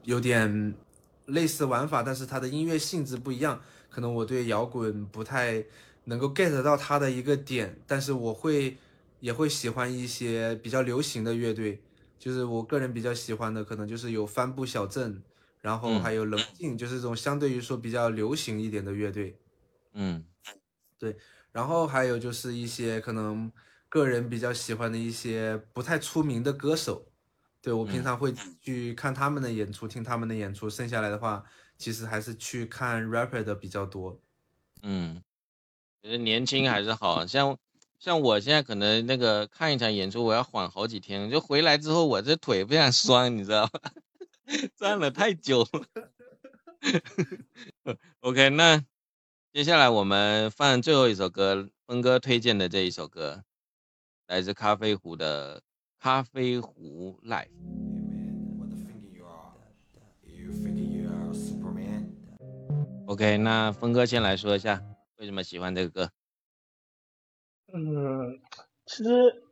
[0.04, 0.74] 有点
[1.26, 5.64] 类似玩法，但是它的音乐性质不一样，可能我对摇滚不太
[6.06, 8.78] 能够 get 到它的一个点，但是我会
[9.20, 11.82] 也会喜欢一些比较流行的乐队，
[12.20, 15.22] 就是我个人比较喜欢的，可能就是有帆布小镇，
[15.62, 19.38] 然后嗯还有冷静，就是这种相对于说比较流行一点的乐队。
[19.94, 20.24] 嗯
[21.00, 21.16] 对
[21.52, 23.52] 然后还有就是一些可能
[23.90, 27.08] 个人比较喜欢的一些不太出名的歌手，
[27.62, 30.70] 对我平嗯常会去看他们的演出，听他们的演出。
[30.70, 31.44] 剩下来的话，
[31.78, 34.20] 其实还是去看 rapper 的比较多。
[34.84, 35.22] 嗯，
[36.04, 37.58] 觉得年轻还是好像
[38.00, 43.80] 像我现在可能那个看一场演出，我要缓好几天，就回来之后我这腿非常酸，你知道吧？
[44.78, 46.12] 站了太久了。
[48.22, 48.84] OK，那
[49.52, 53.44] 接下来我们放最后一首歌，峰哥推荐的这一首歌，
[54.28, 55.60] 来自咖啡壶的
[56.00, 57.48] 《咖啡壶 Life》。
[63.08, 64.84] OK，那峰哥先来说一下
[65.18, 66.12] 为什么喜欢这个歌。
[67.74, 68.40] 嗯，
[68.86, 69.44] 其实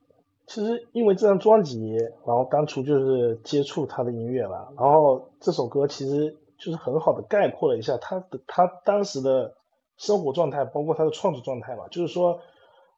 [0.47, 1.95] 其实因为这张专辑，
[2.25, 9.55] 然后当初就是接触他的音乐了，然后这首歌其实就是很好的概括了一下他的他当时的
[9.97, 11.87] 生活状态，包括他的创作状态吧。
[11.91, 12.39] 就是说，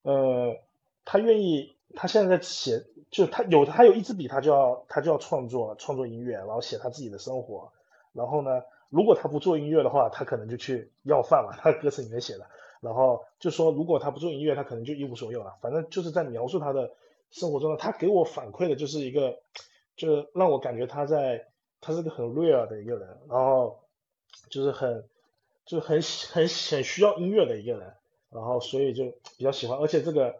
[0.04, 0.56] 呃，
[1.04, 7.72] 他愿意，他现在在写，就是他有他有一支笔，他就要他就要创作创作音乐，然后写他自己的生活。
[8.14, 11.56] 然后呢，如果他不做音乐的话，他可能就去要饭了。
[11.58, 12.46] 他歌词里面写的。
[12.82, 15.58] 然后就说，如果他不做音乐，他可能就一无所有了。
[15.62, 16.92] 反正就是在描述他的
[17.32, 19.40] 生活中呢，他给我反馈的就是一个，
[19.96, 21.48] 就让我感觉他在，
[21.82, 23.80] 他是个很 real 的一个人，然后
[24.50, 25.04] 就是很，
[25.66, 27.94] 就是很很很需要音乐的一个人，
[28.30, 29.06] 然后所以就
[29.38, 29.78] 比较喜欢。
[29.80, 30.36] 而且这个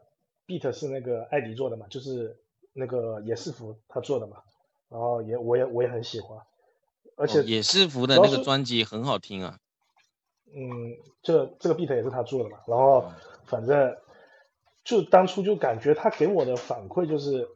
[0.46, 2.38] beat 是那个艾迪做的嘛，就是
[2.74, 4.38] 那个野士服他做的嘛，
[4.90, 6.40] 然后也我也我也很喜欢，
[7.16, 9.60] 而且哦野士服的那个专辑很好听啊。
[10.56, 13.12] 嗯，这这个 beat 也是他做的嘛，然后
[13.46, 13.96] 反正
[14.84, 17.48] 就当初就感觉他给我的反馈就是，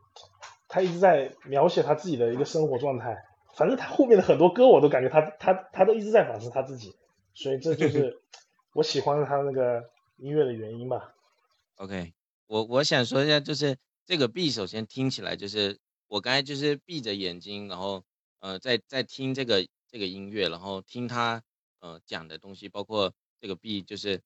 [0.67, 3.17] 他一直在描写他自己的一个生活状态，
[3.55, 6.93] 反正他后面的很多歌我都感觉他他他都一直在反思他自己，
[7.33, 8.21] 所以这就是
[8.75, 11.13] 我喜欢他那个音乐的原因吧。
[11.77, 12.13] OK，
[12.47, 18.03] 我我想说一下，就是这个 B 首先听起来就是我刚才就是闭着眼睛，然后
[18.41, 21.41] 呃在在听这个这个音乐，然后听他。
[21.81, 24.21] 呃，讲的东西包括这个 B，就是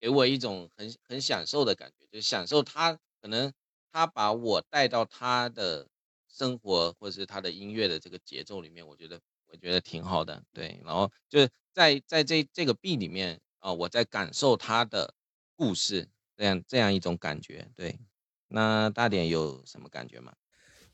[0.00, 3.52] 给我一种很很享受的感觉，就享受他可能
[3.92, 5.88] 他把我带到他的
[6.28, 10.80] 生活或者是他的音乐的这个节奏里面，我觉得我觉得挺好的，对。
[10.84, 15.14] 然后就是在在这这个 B 里面啊、我在感受他的
[15.54, 17.98] 故事，这样这样一种感觉，对。
[18.48, 20.34] 那大点有什么感觉吗？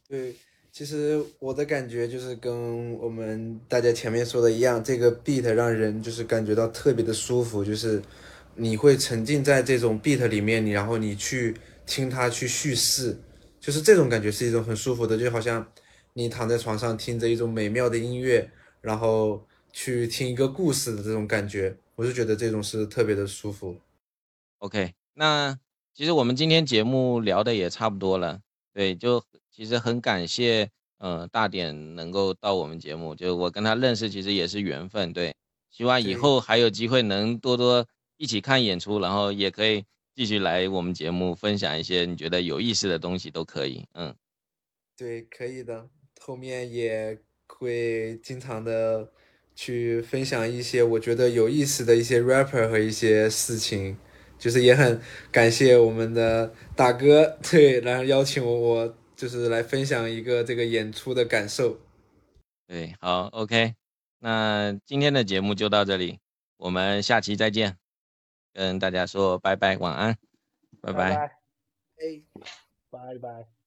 [0.08, 0.36] 对。
[0.72, 8.00] 其实我的感觉就是跟我们大家前面说的一样，这个 beat 让人就是感觉到特别的舒服，就是
[8.54, 11.56] 你会沉浸在这种 beat 里面，你然后你去
[11.86, 13.18] 听它去叙事，
[13.58, 15.66] 就是这种感觉是一种很舒服的，就好像
[16.12, 18.48] 你躺在床上听着一种美妙的音乐，
[18.80, 23.76] 然后去听一个故事的这种感觉，我就觉得这种是特别的舒服。
[24.58, 25.58] OK，那
[25.94, 28.40] 其实我们今天节目聊的也差不多了，
[28.72, 29.24] 对，就。
[29.50, 35.34] 其实很感谢，呃，大典能够到我们节目，就我跟他认识，其实也是缘分，对。
[35.70, 37.86] 希望以后还有机会能多多
[38.16, 39.84] 一起看演出，然后也可以
[40.14, 44.14] 继续来我们节目分享一些你觉得有意思的东西都可以，嗯。
[44.96, 45.88] 对，可以的。
[46.20, 49.10] 后面也会经常的
[49.54, 53.96] 去分享一些我觉得有意思的一些 rapper 和一些事情，
[54.38, 55.00] 就是也很
[55.32, 58.96] 感谢我们的大哥，对，然后邀请我我。
[59.20, 61.78] 就是来分享一个这个演出的感受。
[62.66, 63.74] 对，好，OK，
[64.20, 66.18] 那今天的节目就到这里，
[66.56, 67.76] 我们下期再见，
[68.54, 70.16] 跟大家说拜拜，晚安，
[70.80, 71.16] 拜拜拜，
[71.98, 72.22] 哎，
[72.88, 73.59] 拜拜。